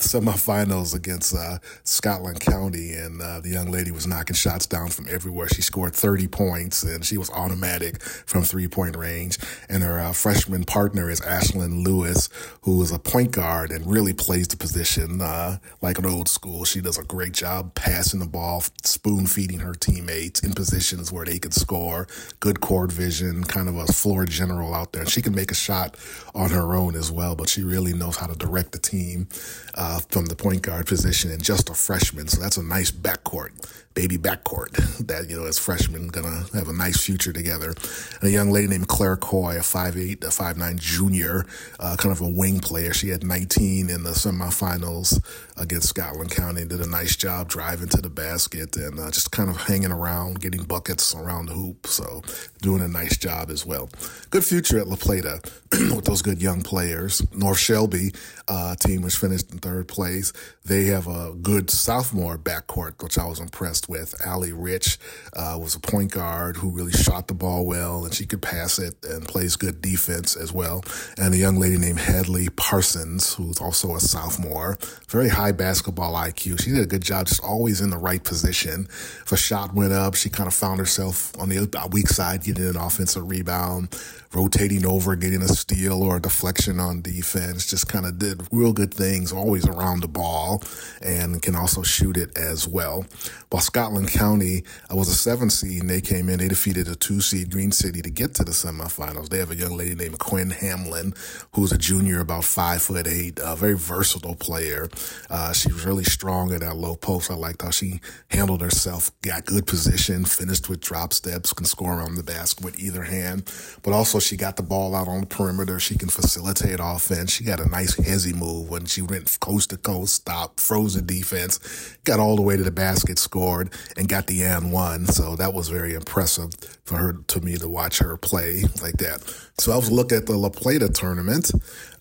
[0.00, 5.06] semifinals against uh, Scotland County, and uh, the young lady was knocking shots down from
[5.08, 5.48] everywhere.
[5.48, 9.38] She scored 30 points, and she was automatic from three point range.
[9.68, 12.28] And her uh, freshman partner is Ashlyn Lewis,
[12.62, 16.64] who is a point guard and really plays the position uh, like an old school.
[16.64, 21.24] She does a great job passing the ball, spoon feeding her teammates in positions where
[21.24, 22.06] they could score.
[22.40, 25.06] Good court vision, kind of a floor general out there.
[25.06, 25.96] She can make a shot
[26.34, 29.28] on her own as well, but she really knows how to direct the team.
[29.74, 32.26] Uh, from the point guard position and just a freshman.
[32.26, 33.50] So that's a nice backcourt
[33.94, 34.70] baby backcourt
[35.06, 37.74] that, you know, as freshmen gonna have a nice future together.
[38.20, 41.44] And a young lady named Claire Coy, a 5'8", a 5'9", junior,
[41.78, 42.94] uh, kind of a wing player.
[42.94, 45.20] She had 19 in the semifinals
[45.56, 49.50] against Scotland County did a nice job driving to the basket and uh, just kind
[49.50, 51.86] of hanging around, getting buckets around the hoop.
[51.86, 52.22] So
[52.62, 53.90] doing a nice job as well.
[54.30, 55.40] Good future at La Plata
[55.72, 57.22] with those good young players.
[57.34, 58.12] North Shelby
[58.48, 60.32] uh, team was finished in third place.
[60.64, 64.14] They have a good sophomore backcourt, which I was impressed with.
[64.24, 64.98] Allie Rich
[65.34, 68.78] uh, was a point guard who really shot the ball well, and she could pass
[68.78, 70.82] it and plays good defense as well.
[71.18, 74.78] And a young lady named Hadley Parsons, who's also a sophomore,
[75.08, 76.62] very high basketball IQ.
[76.62, 78.86] She did a good job, just always in the right position.
[79.22, 82.66] If a shot went up, she kind of found herself on the weak side, getting
[82.66, 83.96] an offensive rebound
[84.32, 87.66] rotating over, getting a steal or a deflection on defense.
[87.66, 90.62] Just kind of did real good things, always around the ball,
[91.02, 93.04] and can also shoot it as well.
[93.50, 97.20] While Scotland County was a seven seed, and they came in, they defeated a two
[97.20, 99.28] seed Green City to get to the semifinals.
[99.28, 101.14] They have a young lady named Quinn Hamlin,
[101.54, 104.88] who's a junior, about five foot eight, a very versatile player.
[105.28, 107.30] Uh, she was really strong at that low post.
[107.30, 111.98] I liked how she handled herself, got good position, finished with drop steps, can score
[111.98, 113.50] around the basket with either hand,
[113.82, 115.80] but also she got the ball out on the perimeter.
[115.80, 117.32] She can facilitate offense.
[117.32, 121.58] She got a nice hesi move when she went coast to coast, stopped, frozen defense,
[122.04, 125.06] got all the way to the basket, scored, and got the and one.
[125.06, 126.50] So that was very impressive
[126.84, 129.22] for her to me to watch her play like that.
[129.58, 131.50] So I was looking at the La Plata tournament.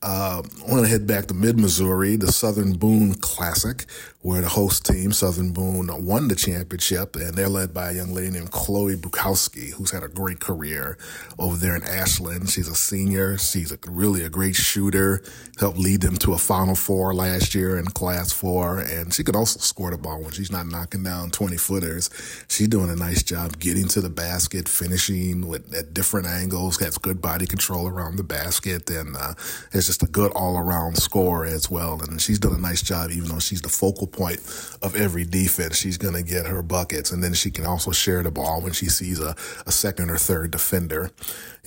[0.02, 3.86] Uh, I want to head back to mid Missouri, the Southern Boone Classic,
[4.22, 8.14] where the host team, Southern Boone, won the championship, and they're led by a young
[8.14, 10.98] lady named Chloe Bukowski, who's had a great career
[11.38, 12.50] over there in Ashland.
[12.50, 13.38] She's a senior.
[13.38, 15.22] She's a, really a great shooter.
[15.60, 19.36] Helped lead them to a Final Four last year in Class Four, and she could
[19.36, 22.10] also score the ball when she's not knocking down twenty footers.
[22.48, 26.80] She's doing a nice job getting to the basket, finishing with at different angles.
[26.80, 29.34] Has good body control around the basket, and uh,
[29.74, 32.00] has just a good all around scorer as well.
[32.00, 34.38] And she's done a nice job, even though she's the focal point
[34.84, 35.80] of every defense.
[35.80, 38.72] She's going to get her buckets, and then she can also share the ball when
[38.72, 41.10] she sees a, a second or third defender.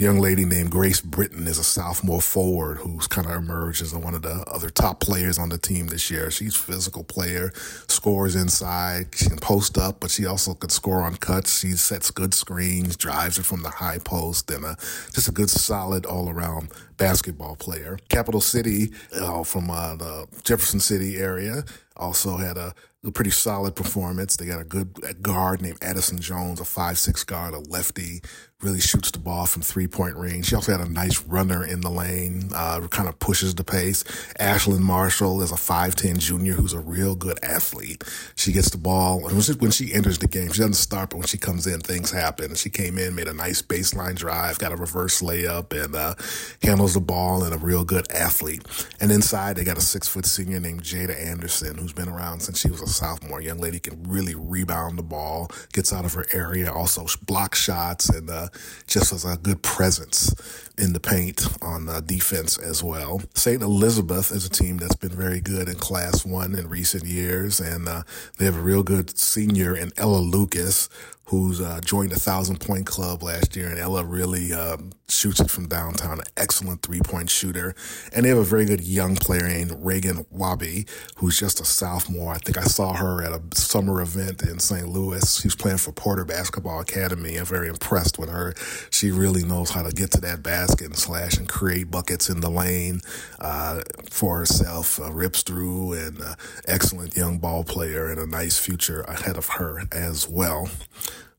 [0.02, 3.94] A young lady named Grace Britton is a sophomore forward who's kind of emerged as
[3.94, 6.28] one of the other top players on the team this year.
[6.28, 7.52] She's a physical player,
[7.86, 11.60] scores inside, she can post up, but she also could score on cuts.
[11.60, 14.74] She sets good screens, drives it from the high post, and uh,
[15.14, 17.96] just a good, solid all around basketball player.
[18.08, 21.62] Capital City, uh, from uh, the Jefferson City area,
[21.96, 24.36] also had a, a pretty solid performance.
[24.36, 28.20] They got a good guard named Addison Jones, a five-six guard, a lefty,
[28.62, 30.46] really shoots the ball from three-point range.
[30.46, 34.04] She also had a nice runner in the lane, uh, kind of pushes the pace.
[34.38, 38.04] Ashlyn Marshall is a 5'10 junior who's a real good athlete.
[38.36, 41.26] She gets the ball, and when she, enters the game, she doesn't start, but when
[41.26, 42.54] she comes in, things happen.
[42.54, 46.14] She came in, made a nice baseline drive, got a reverse layup, and uh,
[46.62, 48.62] handles the ball, and a real good athlete.
[49.00, 52.70] And inside, they got a six-foot senior named Jada Anderson, who's been around since she
[52.70, 53.40] was a sophomore.
[53.40, 58.08] Young lady can really rebound the ball, gets out of her area, also block shots,
[58.08, 58.48] and uh,
[58.86, 60.34] just has a good presence
[60.82, 63.22] in the paint on uh, defense as well.
[63.36, 63.62] St.
[63.62, 67.88] Elizabeth is a team that's been very good in Class 1 in recent years, and
[67.88, 68.02] uh,
[68.38, 70.88] they have a real good senior in Ella Lucas,
[71.26, 75.50] who's uh, joined a thousand point club last year, and Ella really um, shoots it
[75.50, 76.18] from downtown.
[76.18, 77.74] An excellent three point shooter,
[78.12, 82.34] and they have a very good young player named Reagan Wabi, who's just a sophomore.
[82.34, 84.88] I think I saw her at a summer event in St.
[84.88, 85.40] Louis.
[85.40, 87.36] She's playing for Porter Basketball Academy.
[87.36, 88.52] I'm very impressed with her.
[88.90, 92.40] She really knows how to get to that basket and slash and create buckets in
[92.40, 93.00] the lane
[93.40, 95.00] uh, for herself.
[95.00, 96.34] Uh, rips through and uh,
[96.66, 100.70] excellent young ball player and a nice future ahead of her as well.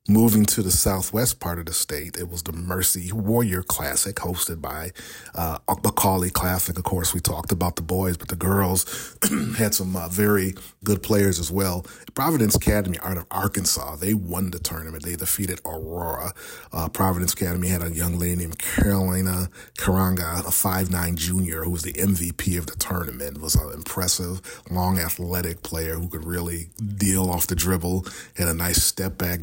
[0.09, 4.59] Moving to the southwest part of the state, it was the Mercy Warrior Classic hosted
[4.59, 4.91] by
[5.33, 6.77] uh, McAuley Classic.
[6.77, 9.15] Of course, we talked about the boys, but the girls
[9.57, 11.85] had some uh, very good players as well.
[12.15, 15.03] Providence Academy out of Arkansas, they won the tournament.
[15.05, 16.33] They defeated Aurora.
[16.73, 19.47] Uh, Providence Academy had a young lady named Carolina
[19.77, 24.99] Karanga, a five-nine junior who was the MVP of the tournament, was an impressive, long
[24.99, 29.39] athletic player who could really deal off the dribble, had a nice step back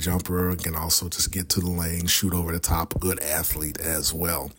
[0.51, 4.12] jumper can also just get to the lane, shoot over the top, good athlete as
[4.12, 4.51] well.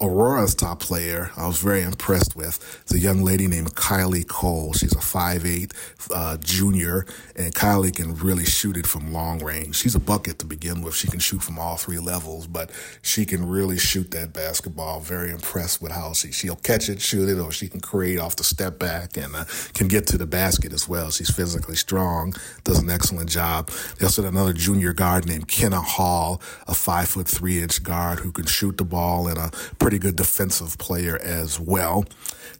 [0.00, 4.72] Aurora's top player, I was very impressed with, is a young lady named Kylie Cole.
[4.72, 5.72] She's a 5'8
[6.14, 9.76] uh, junior, and Kylie can really shoot it from long range.
[9.76, 10.94] She's a bucket to begin with.
[10.94, 12.70] She can shoot from all three levels, but
[13.02, 15.00] she can really shoot that basketball.
[15.00, 18.36] Very impressed with how she, she'll catch it, shoot it, or she can create off
[18.36, 21.10] the step back and uh, can get to the basket as well.
[21.10, 22.34] She's physically strong,
[22.64, 23.70] does an excellent job.
[23.98, 28.20] They also had another junior guard named Kenna Hall, a five foot three inch guard
[28.20, 32.04] who can shoot the ball and a pretty good defensive player as well.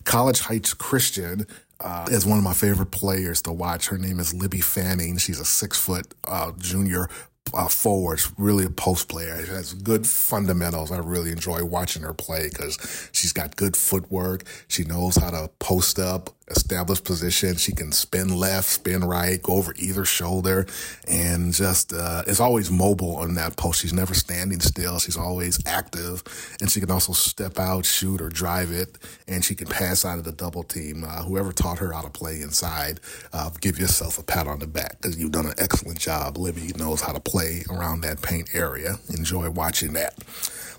[0.04, 1.46] College Heights Christian
[1.80, 3.88] uh, is one of my favorite players to watch.
[3.88, 5.18] Her name is Libby Fanning.
[5.18, 7.08] She's a six foot uh, junior
[7.54, 9.44] uh, forwards, really a post player.
[9.44, 10.90] She has good fundamentals.
[10.90, 14.44] I really enjoy watching her play because she's got good footwork.
[14.68, 17.56] She knows how to post up, establish position.
[17.56, 20.66] She can spin left, spin right, go over either shoulder,
[21.08, 23.80] and just uh, is always mobile on that post.
[23.80, 24.98] She's never standing still.
[24.98, 26.22] She's always active,
[26.60, 30.18] and she can also step out, shoot, or drive it, and she can pass out
[30.18, 31.04] of the double team.
[31.04, 33.00] Uh, whoever taught her how to play inside,
[33.32, 36.38] uh, give yourself a pat on the back because you've done an excellent job.
[36.38, 38.98] Libby knows how to play around that paint area.
[39.10, 40.14] Enjoy watching that.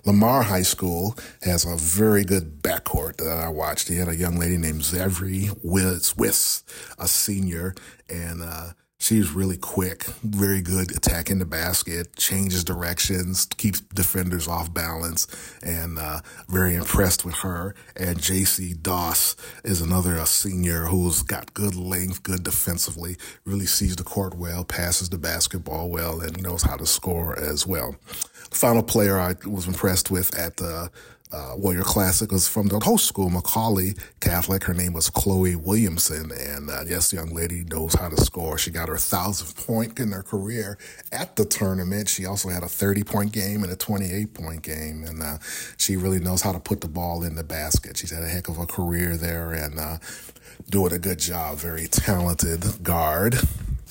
[0.08, 3.90] Lamar High School has a very good backcourt that I watched.
[3.90, 6.64] He had a young lady named Zavri Wiss,
[6.98, 7.76] a senior,
[8.10, 14.74] and uh, she's really quick, very good attacking the basket, changes directions, keeps defenders off
[14.74, 15.28] balance,
[15.64, 17.76] and uh, very impressed with her.
[17.96, 23.96] And JC Doss is another a senior who's got good length, good defensively, really sees
[23.96, 27.96] the court well, passes the basketball well, and knows how to score as well
[28.52, 30.90] final player I was impressed with at the
[31.32, 34.64] uh, Warrior Classic was from the host school, McAuley Catholic.
[34.64, 38.58] Her name was Chloe Williamson, and uh, yes, young lady knows how to score.
[38.58, 40.78] She got her thousandth point in her career
[41.12, 42.08] at the tournament.
[42.08, 45.38] She also had a 30 point game and a 28 point game, and uh,
[45.78, 47.98] she really knows how to put the ball in the basket.
[47.98, 49.98] She's had a heck of a career there and uh,
[50.70, 51.58] doing a good job.
[51.58, 53.36] Very talented guard.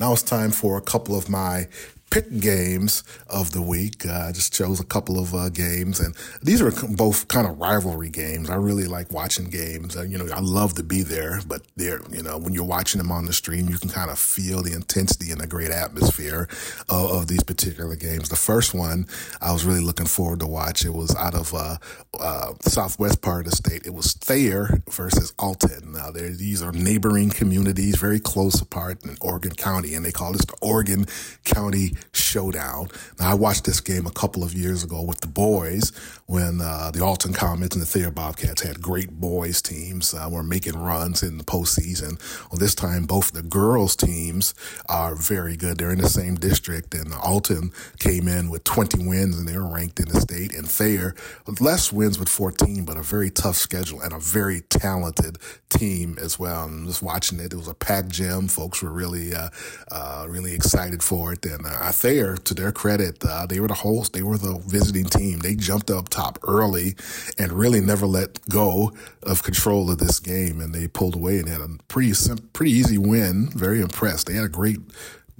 [0.00, 1.68] Now it's time for a couple of my
[2.10, 4.06] pick games of the week.
[4.06, 7.58] Uh, I just chose a couple of uh, games, and these are both kind of
[7.58, 8.48] rivalry games.
[8.48, 9.96] I really like watching games.
[9.96, 12.98] Uh, you know, I love to be there, but there, you know, when you're watching
[12.98, 16.48] them on the stream, you can kind of feel the intensity and the great atmosphere
[16.88, 18.28] of, of these particular games.
[18.28, 19.06] The first one
[19.40, 20.84] I was really looking forward to watch.
[20.84, 21.76] It was out of uh,
[22.18, 23.86] uh, southwest part of the state.
[23.86, 25.92] It was Thayer versus Alton.
[25.92, 30.44] Now, these are neighboring communities, very close apart in Oregon County, and they call this
[30.44, 31.06] the Oregon
[31.44, 32.88] County showdown.
[33.18, 35.92] Now, I watched this game a couple of years ago with the boys
[36.26, 40.42] when uh, the Alton Comets and the Thayer Bobcats had great boys teams, uh, were
[40.42, 42.20] making runs in the postseason.
[42.50, 44.54] Well, this time both the girls teams
[44.88, 45.78] are very good.
[45.78, 50.00] They're in the same district, and Alton came in with 20 wins, and they're ranked
[50.00, 50.54] in the state.
[50.54, 51.14] And Thayer,
[51.60, 55.38] less wins with 14, but a very tough schedule and a very talented
[55.68, 56.64] team as well.
[56.64, 58.48] And just watching it, it was a packed gym.
[58.48, 59.50] Folks were really, uh,
[59.90, 61.44] uh, really excited for it.
[61.44, 64.12] And Thayer, to their credit, uh, they were the host.
[64.12, 65.40] They were the visiting team.
[65.40, 66.94] They jumped up top early
[67.38, 70.60] and really never let go of control of this game.
[70.60, 72.12] And they pulled away and had a pretty,
[72.52, 73.50] pretty easy win.
[73.50, 74.26] Very impressed.
[74.26, 74.80] They had a great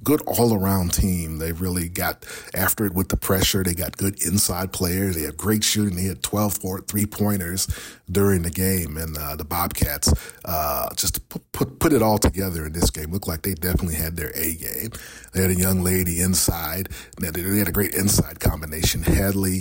[0.03, 1.39] good all around team.
[1.39, 2.25] They really got
[2.55, 3.63] after it with the pressure.
[3.63, 5.17] They got good inside players.
[5.17, 5.97] They had great shooting.
[5.97, 7.67] They had 12 three pointers
[8.11, 8.97] during the game.
[8.97, 10.13] And uh, the Bobcats
[10.45, 13.11] uh, just put, put, put it all together in this game.
[13.11, 14.91] Looked like they definitely had their A game.
[15.33, 16.89] They had a young lady inside.
[17.19, 19.03] They had a great inside combination.
[19.03, 19.61] Hadley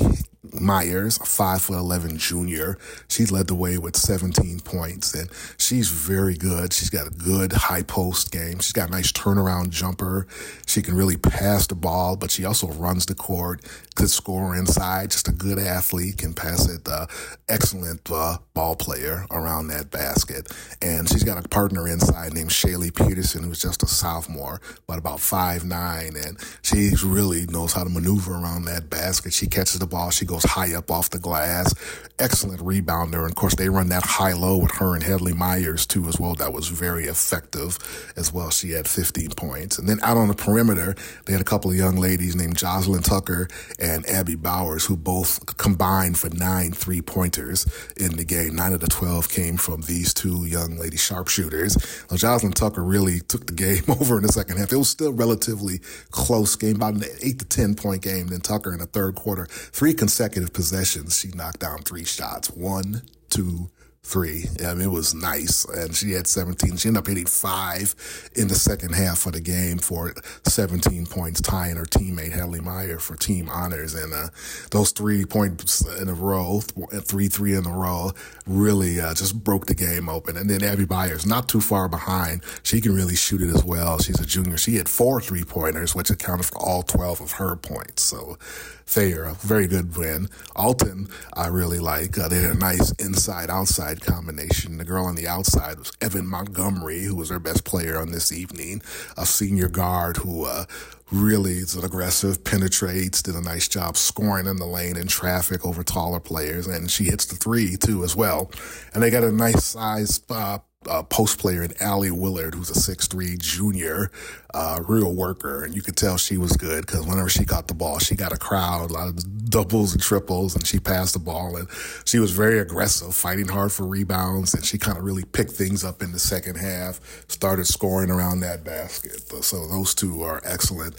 [0.53, 2.77] Myers, five foot eleven junior.
[3.07, 6.73] She's led the way with 17 points, and she's very good.
[6.73, 8.59] She's got a good high post game.
[8.59, 10.27] She's got a nice turnaround jumper.
[10.67, 13.61] She can really pass the ball, but she also runs the court.
[13.95, 15.11] Good scorer inside.
[15.11, 16.17] Just a good athlete.
[16.17, 16.87] Can pass it.
[16.87, 17.07] Uh,
[17.47, 22.93] excellent uh, ball player around that basket, and she's got a partner inside named Shaylee
[22.93, 27.89] Peterson, who's just a sophomore, but about five nine, and she really knows how to
[27.89, 29.33] maneuver around that basket.
[29.33, 30.11] She catches the ball.
[30.11, 31.73] She goes high up off the glass.
[32.19, 33.21] Excellent rebounder.
[33.21, 36.19] And of course, they run that high low with her and Hadley Myers too as
[36.19, 36.35] well.
[36.35, 37.77] That was very effective
[38.15, 38.49] as well.
[38.49, 39.77] She had 15 points.
[39.77, 43.03] And then out on the perimeter, they had a couple of young ladies named Jocelyn
[43.03, 43.47] Tucker
[43.79, 47.65] and Abby Bowers who both combined for nine three pointers
[47.97, 48.55] in the game.
[48.55, 51.77] Nine of the 12 came from these two young lady sharpshooters.
[52.09, 54.71] Now, Jocelyn Tucker really took the game over in the second half.
[54.71, 55.79] It was still relatively
[56.11, 58.27] close game, about an eight to 10 point game.
[58.27, 62.49] Then Tucker in the third quarter, three consecutive consecutive possessions, she knocked down three shots.
[62.49, 63.69] One, two,
[64.05, 64.45] three.
[64.63, 65.65] I mean, it was nice.
[65.65, 66.77] And she had 17.
[66.77, 67.95] She ended up hitting five
[68.35, 70.13] in the second half of the game for
[70.43, 73.95] 17 points, tying her teammate Hadley Meyer for team honors.
[73.95, 74.27] And uh,
[74.71, 78.11] those three points in a row, three, three in a row,
[78.45, 80.37] really uh, just broke the game open.
[80.37, 82.43] And then Abby Byers, not too far behind.
[82.61, 83.99] She can really shoot it as well.
[83.99, 84.57] She's a junior.
[84.57, 88.03] She had four three pointers, which accounted for all 12 of her points.
[88.03, 88.37] So
[88.85, 90.29] Thayer, a very good win.
[90.55, 92.17] Alton, I really like.
[92.17, 94.77] Uh, they had a nice inside outside combination.
[94.77, 98.31] The girl on the outside was Evan Montgomery, who was their best player on this
[98.31, 98.81] evening,
[99.17, 100.65] a senior guard who uh,
[101.11, 105.83] really is aggressive, penetrates, did a nice job scoring in the lane in traffic over
[105.83, 108.51] taller players, and she hits the three too as well.
[108.93, 112.75] And they got a nice size uh, uh, post player in Allie Willard, who's a
[112.75, 114.11] six-three junior,
[114.53, 115.63] uh, real worker.
[115.63, 118.31] And you could tell she was good because whenever she got the ball, she got
[118.31, 121.55] a crowd, a lot of doubles and triples, and she passed the ball.
[121.57, 121.67] And
[122.05, 124.53] she was very aggressive, fighting hard for rebounds.
[124.53, 128.39] And she kind of really picked things up in the second half, started scoring around
[128.41, 129.21] that basket.
[129.43, 130.95] So those two are excellent.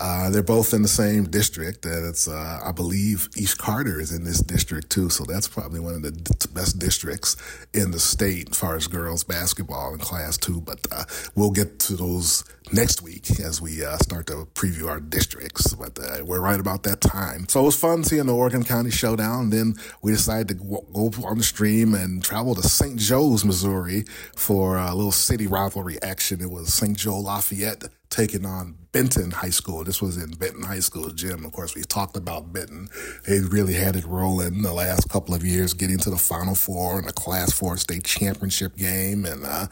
[0.00, 4.24] Uh, they're both in the same district, it's uh, I believe East Carter is in
[4.24, 5.10] this district too.
[5.10, 7.36] So that's probably one of the d- best districts
[7.74, 10.60] in the state as far as girls basketball in Class Two.
[10.60, 15.00] But uh, we'll get to those next week as we uh, start to preview our
[15.00, 15.74] districts.
[15.74, 17.48] But uh, we're right about that time.
[17.48, 19.50] So it was fun seeing the Oregon County Showdown.
[19.50, 22.98] Then we decided to go on the stream and travel to St.
[22.98, 24.04] Joe's, Missouri
[24.36, 26.40] for a little city rivalry action.
[26.40, 26.96] It was St.
[26.96, 29.84] Joe Lafayette taking on Benton High School.
[29.84, 31.44] This was in Benton High School gym.
[31.44, 32.88] Of course, we talked about Benton.
[33.26, 36.98] They really had it rolling the last couple of years, getting to the Final Four
[36.98, 39.66] and the Class Four state championship game, and uh,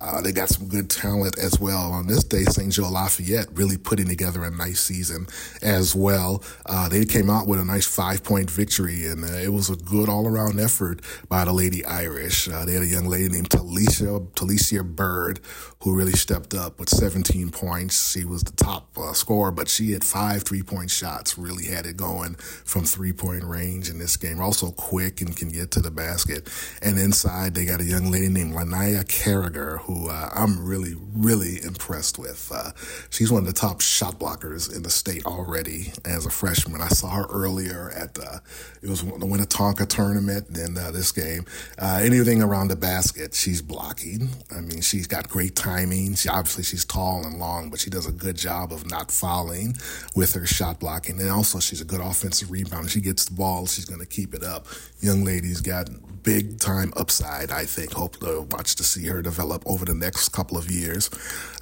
[0.00, 1.92] uh, they got some good talent as well.
[1.92, 2.72] On this day, St.
[2.72, 5.26] Joe Lafayette really putting together a nice season
[5.62, 6.42] as well.
[6.66, 9.76] Uh, they came out with a nice five point victory, and uh, it was a
[9.76, 12.48] good all around effort by the Lady Irish.
[12.48, 15.40] Uh, they had a young lady named Talicia Talicia Bird
[15.82, 18.12] who really stepped up with 17 points.
[18.12, 21.86] She was the top uh, scorer, but she had five three point shots, really had
[21.86, 24.40] it going from three point range in this game.
[24.40, 26.48] Also quick and can get to the basket.
[26.82, 31.62] And inside, they got a young lady named Lanaya Carragher, who uh, I'm really, really
[31.62, 32.52] impressed with.
[32.54, 32.72] Uh,
[33.08, 36.82] she's one of the top shot blockers in the state already as a freshman.
[36.82, 38.42] I saw her earlier at the,
[38.82, 41.46] it was the Winnetonka tournament and uh, this game.
[41.78, 44.28] Uh, anything around the basket, she's blocking.
[44.54, 46.16] I mean, she's got great timing.
[46.16, 49.74] She obviously she's tall and long but she does a good job of not fouling
[50.14, 51.18] with her shot blocking.
[51.18, 52.90] And also, she's a good offensive rebounder.
[52.90, 54.66] She gets the ball, she's going to keep it up.
[55.00, 55.88] Young lady's got
[56.22, 57.92] big time upside, I think.
[57.92, 61.10] Hope to watch to see her develop over the next couple of years.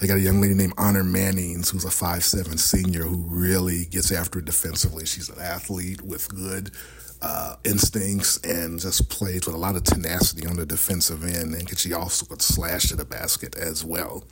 [0.01, 4.12] They got a young lady named Honor Mannings, who's a five-seven senior who really gets
[4.12, 5.07] after it defensively.
[5.07, 6.71] She's an athlete with good
[7.23, 11.55] uh, instincts and just plays with a lot of tenacity on the defensive end.
[11.55, 14.25] And she also could slash to the basket as well.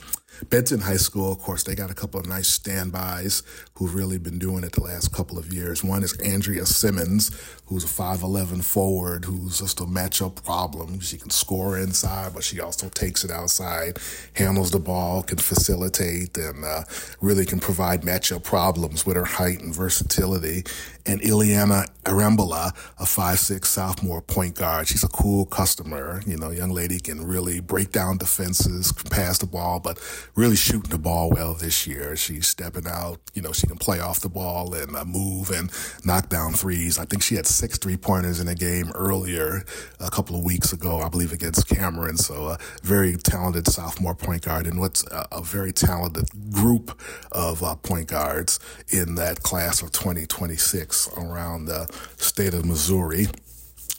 [0.50, 3.42] Benton High School, of course, they got a couple of nice standbys
[3.74, 5.82] who've really been doing it the last couple of years.
[5.82, 7.30] One is Andrea Simmons,
[7.66, 11.00] who's a 5'11 forward who's just a matchup problem.
[11.00, 13.98] She can score inside, but she also takes it outside,
[14.34, 16.84] handles the ball, can facilitate, and uh,
[17.20, 20.64] really can provide matchup problems with her height and versatility.
[21.06, 24.88] And Ileana Arambula, a 5'6 sophomore point guard.
[24.88, 26.22] She's a cool customer.
[26.26, 29.98] You know, young lady can really break down defenses, pass the ball, but
[30.34, 32.16] really shooting the ball well this year.
[32.16, 33.20] She's stepping out.
[33.34, 35.70] You know, she can play off the ball and uh, move and
[36.04, 36.98] knock down threes.
[36.98, 39.64] I think she had six three pointers in a game earlier
[40.00, 42.16] a couple of weeks ago, I believe, against Cameron.
[42.16, 46.98] So a very talented sophomore point guard and what's a, a very talented group
[47.32, 48.58] of uh, point guards
[48.88, 53.26] in that class of 2026 around the state of Missouri.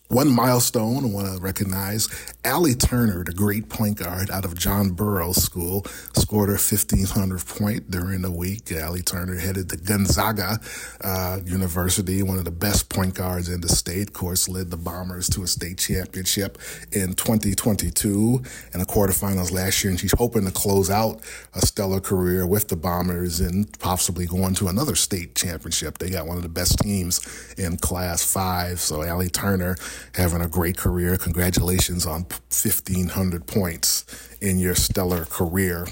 [0.09, 2.07] One milestone I want to recognize
[2.45, 5.83] Allie Turner, the great point guard out of John Burroughs School,
[6.13, 8.71] scored her 1500th point during the week.
[8.71, 10.59] Allie Turner headed to Gonzaga
[11.03, 14.09] uh, University, one of the best point guards in the state.
[14.09, 16.59] Of course, led the Bombers to a state championship
[16.91, 18.43] in 2022
[18.73, 19.89] and the quarterfinals last year.
[19.89, 21.21] And she's hoping to close out
[21.55, 25.97] a stellar career with the Bombers and possibly going to another state championship.
[25.97, 27.21] They got one of the best teams
[27.57, 28.79] in Class 5.
[28.79, 29.77] So Allie Turner
[30.13, 31.17] having a great career.
[31.17, 34.05] Congratulations on 1,500 points
[34.41, 35.87] in your stellar career.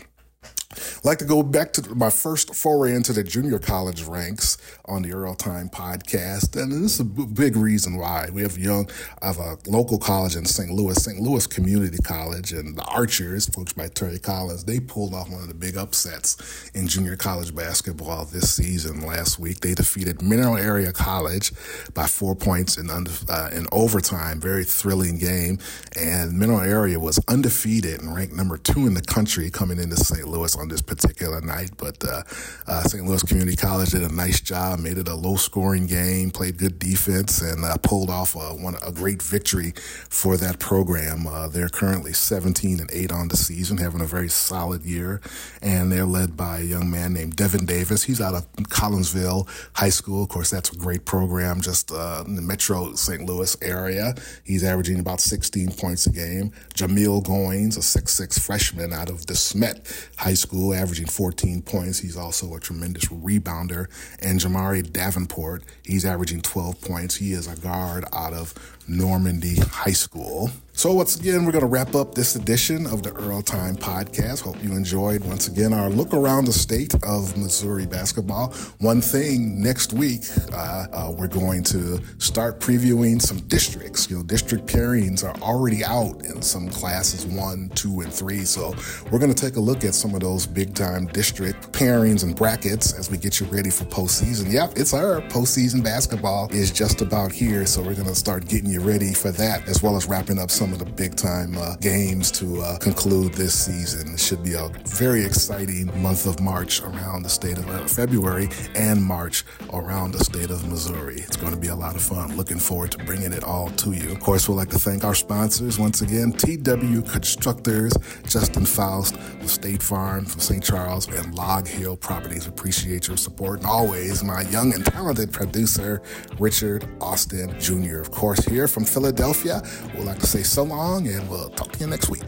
[0.74, 5.04] I'd like to go back to my first foray into the junior college ranks on
[5.04, 6.62] the Earl Time podcast.
[6.62, 8.30] And this is a big reason why.
[8.32, 8.90] We have young,
[9.22, 10.72] I have a local college in St.
[10.72, 11.20] Louis, St.
[11.20, 15.48] Louis Community College, and the Archers, coached by Terry Collins, they pulled off one of
[15.48, 19.60] the big upsets in junior college basketball this season last week.
[19.60, 21.52] They defeated Mineral Area College
[21.94, 24.40] by four points in, under, uh, in overtime.
[24.40, 25.60] Very thrilling game.
[26.00, 30.28] And Mineral Area was undefeated and ranked number two in the country coming into St.
[30.28, 31.72] Louis on this particular night.
[31.78, 32.24] But uh,
[32.68, 33.06] uh, St.
[33.06, 36.80] Louis Community College did a nice job, made it a low scoring game, played good
[36.80, 39.74] defense, and uh, pulled off a, one, a great victory
[40.10, 41.28] for that program.
[41.28, 45.22] Uh, they're currently 17 and 8 on the season, having a very solid year.
[45.62, 48.04] And they're led by a young man named Devin Davis.
[48.04, 50.24] He's out of Collinsville High School.
[50.24, 53.26] Of course, that's a great program just uh, in the metro St.
[53.26, 54.16] Louis area.
[54.46, 56.52] He's averaging about 16 points a game.
[56.74, 62.00] Jamil Goins, a 6'6 freshman out of DeSmet High School school, averaging 14 points.
[62.00, 63.88] He's also a tremendous rebounder.
[64.22, 67.16] And Jamari Davenport, he's averaging 12 points.
[67.16, 68.54] He is a guard out of
[68.88, 70.52] Normandy High School.
[70.76, 74.42] So, once again, we're going to wrap up this edition of the Earl Time podcast.
[74.42, 78.52] Hope you enjoyed once again our look around the state of Missouri basketball.
[78.80, 84.10] One thing next week, uh, uh, we're going to start previewing some districts.
[84.10, 88.44] You know, district pairings are already out in some classes one, two, and three.
[88.44, 88.74] So,
[89.12, 92.36] we're going to take a look at some of those big time district pairings and
[92.36, 94.52] brackets as we get you ready for postseason.
[94.52, 97.68] Yep, it's our postseason basketball is just about here.
[97.68, 100.50] So, we're going to start getting you ready for that as well as wrapping up
[100.50, 104.12] some of the big time uh, games to uh, conclude this season.
[104.14, 108.50] It should be a very exciting month of March around the state of uh, February
[108.74, 111.18] and March around the state of Missouri.
[111.18, 112.36] It's going to be a lot of fun.
[112.36, 114.12] Looking forward to bringing it all to you.
[114.12, 117.94] Of course, we'd like to thank our sponsors once again TW Constructors,
[118.28, 120.64] Justin Faust, the State Farm from St.
[120.64, 122.48] Charles, and Log Hill Properties.
[122.48, 123.60] Appreciate your support.
[123.60, 126.02] And always, my young and talented producer,
[126.40, 128.00] Richard Austin Jr.
[128.00, 129.62] Of course, here from Philadelphia,
[129.94, 132.24] we'd like to say so long and we'll talk to you next week.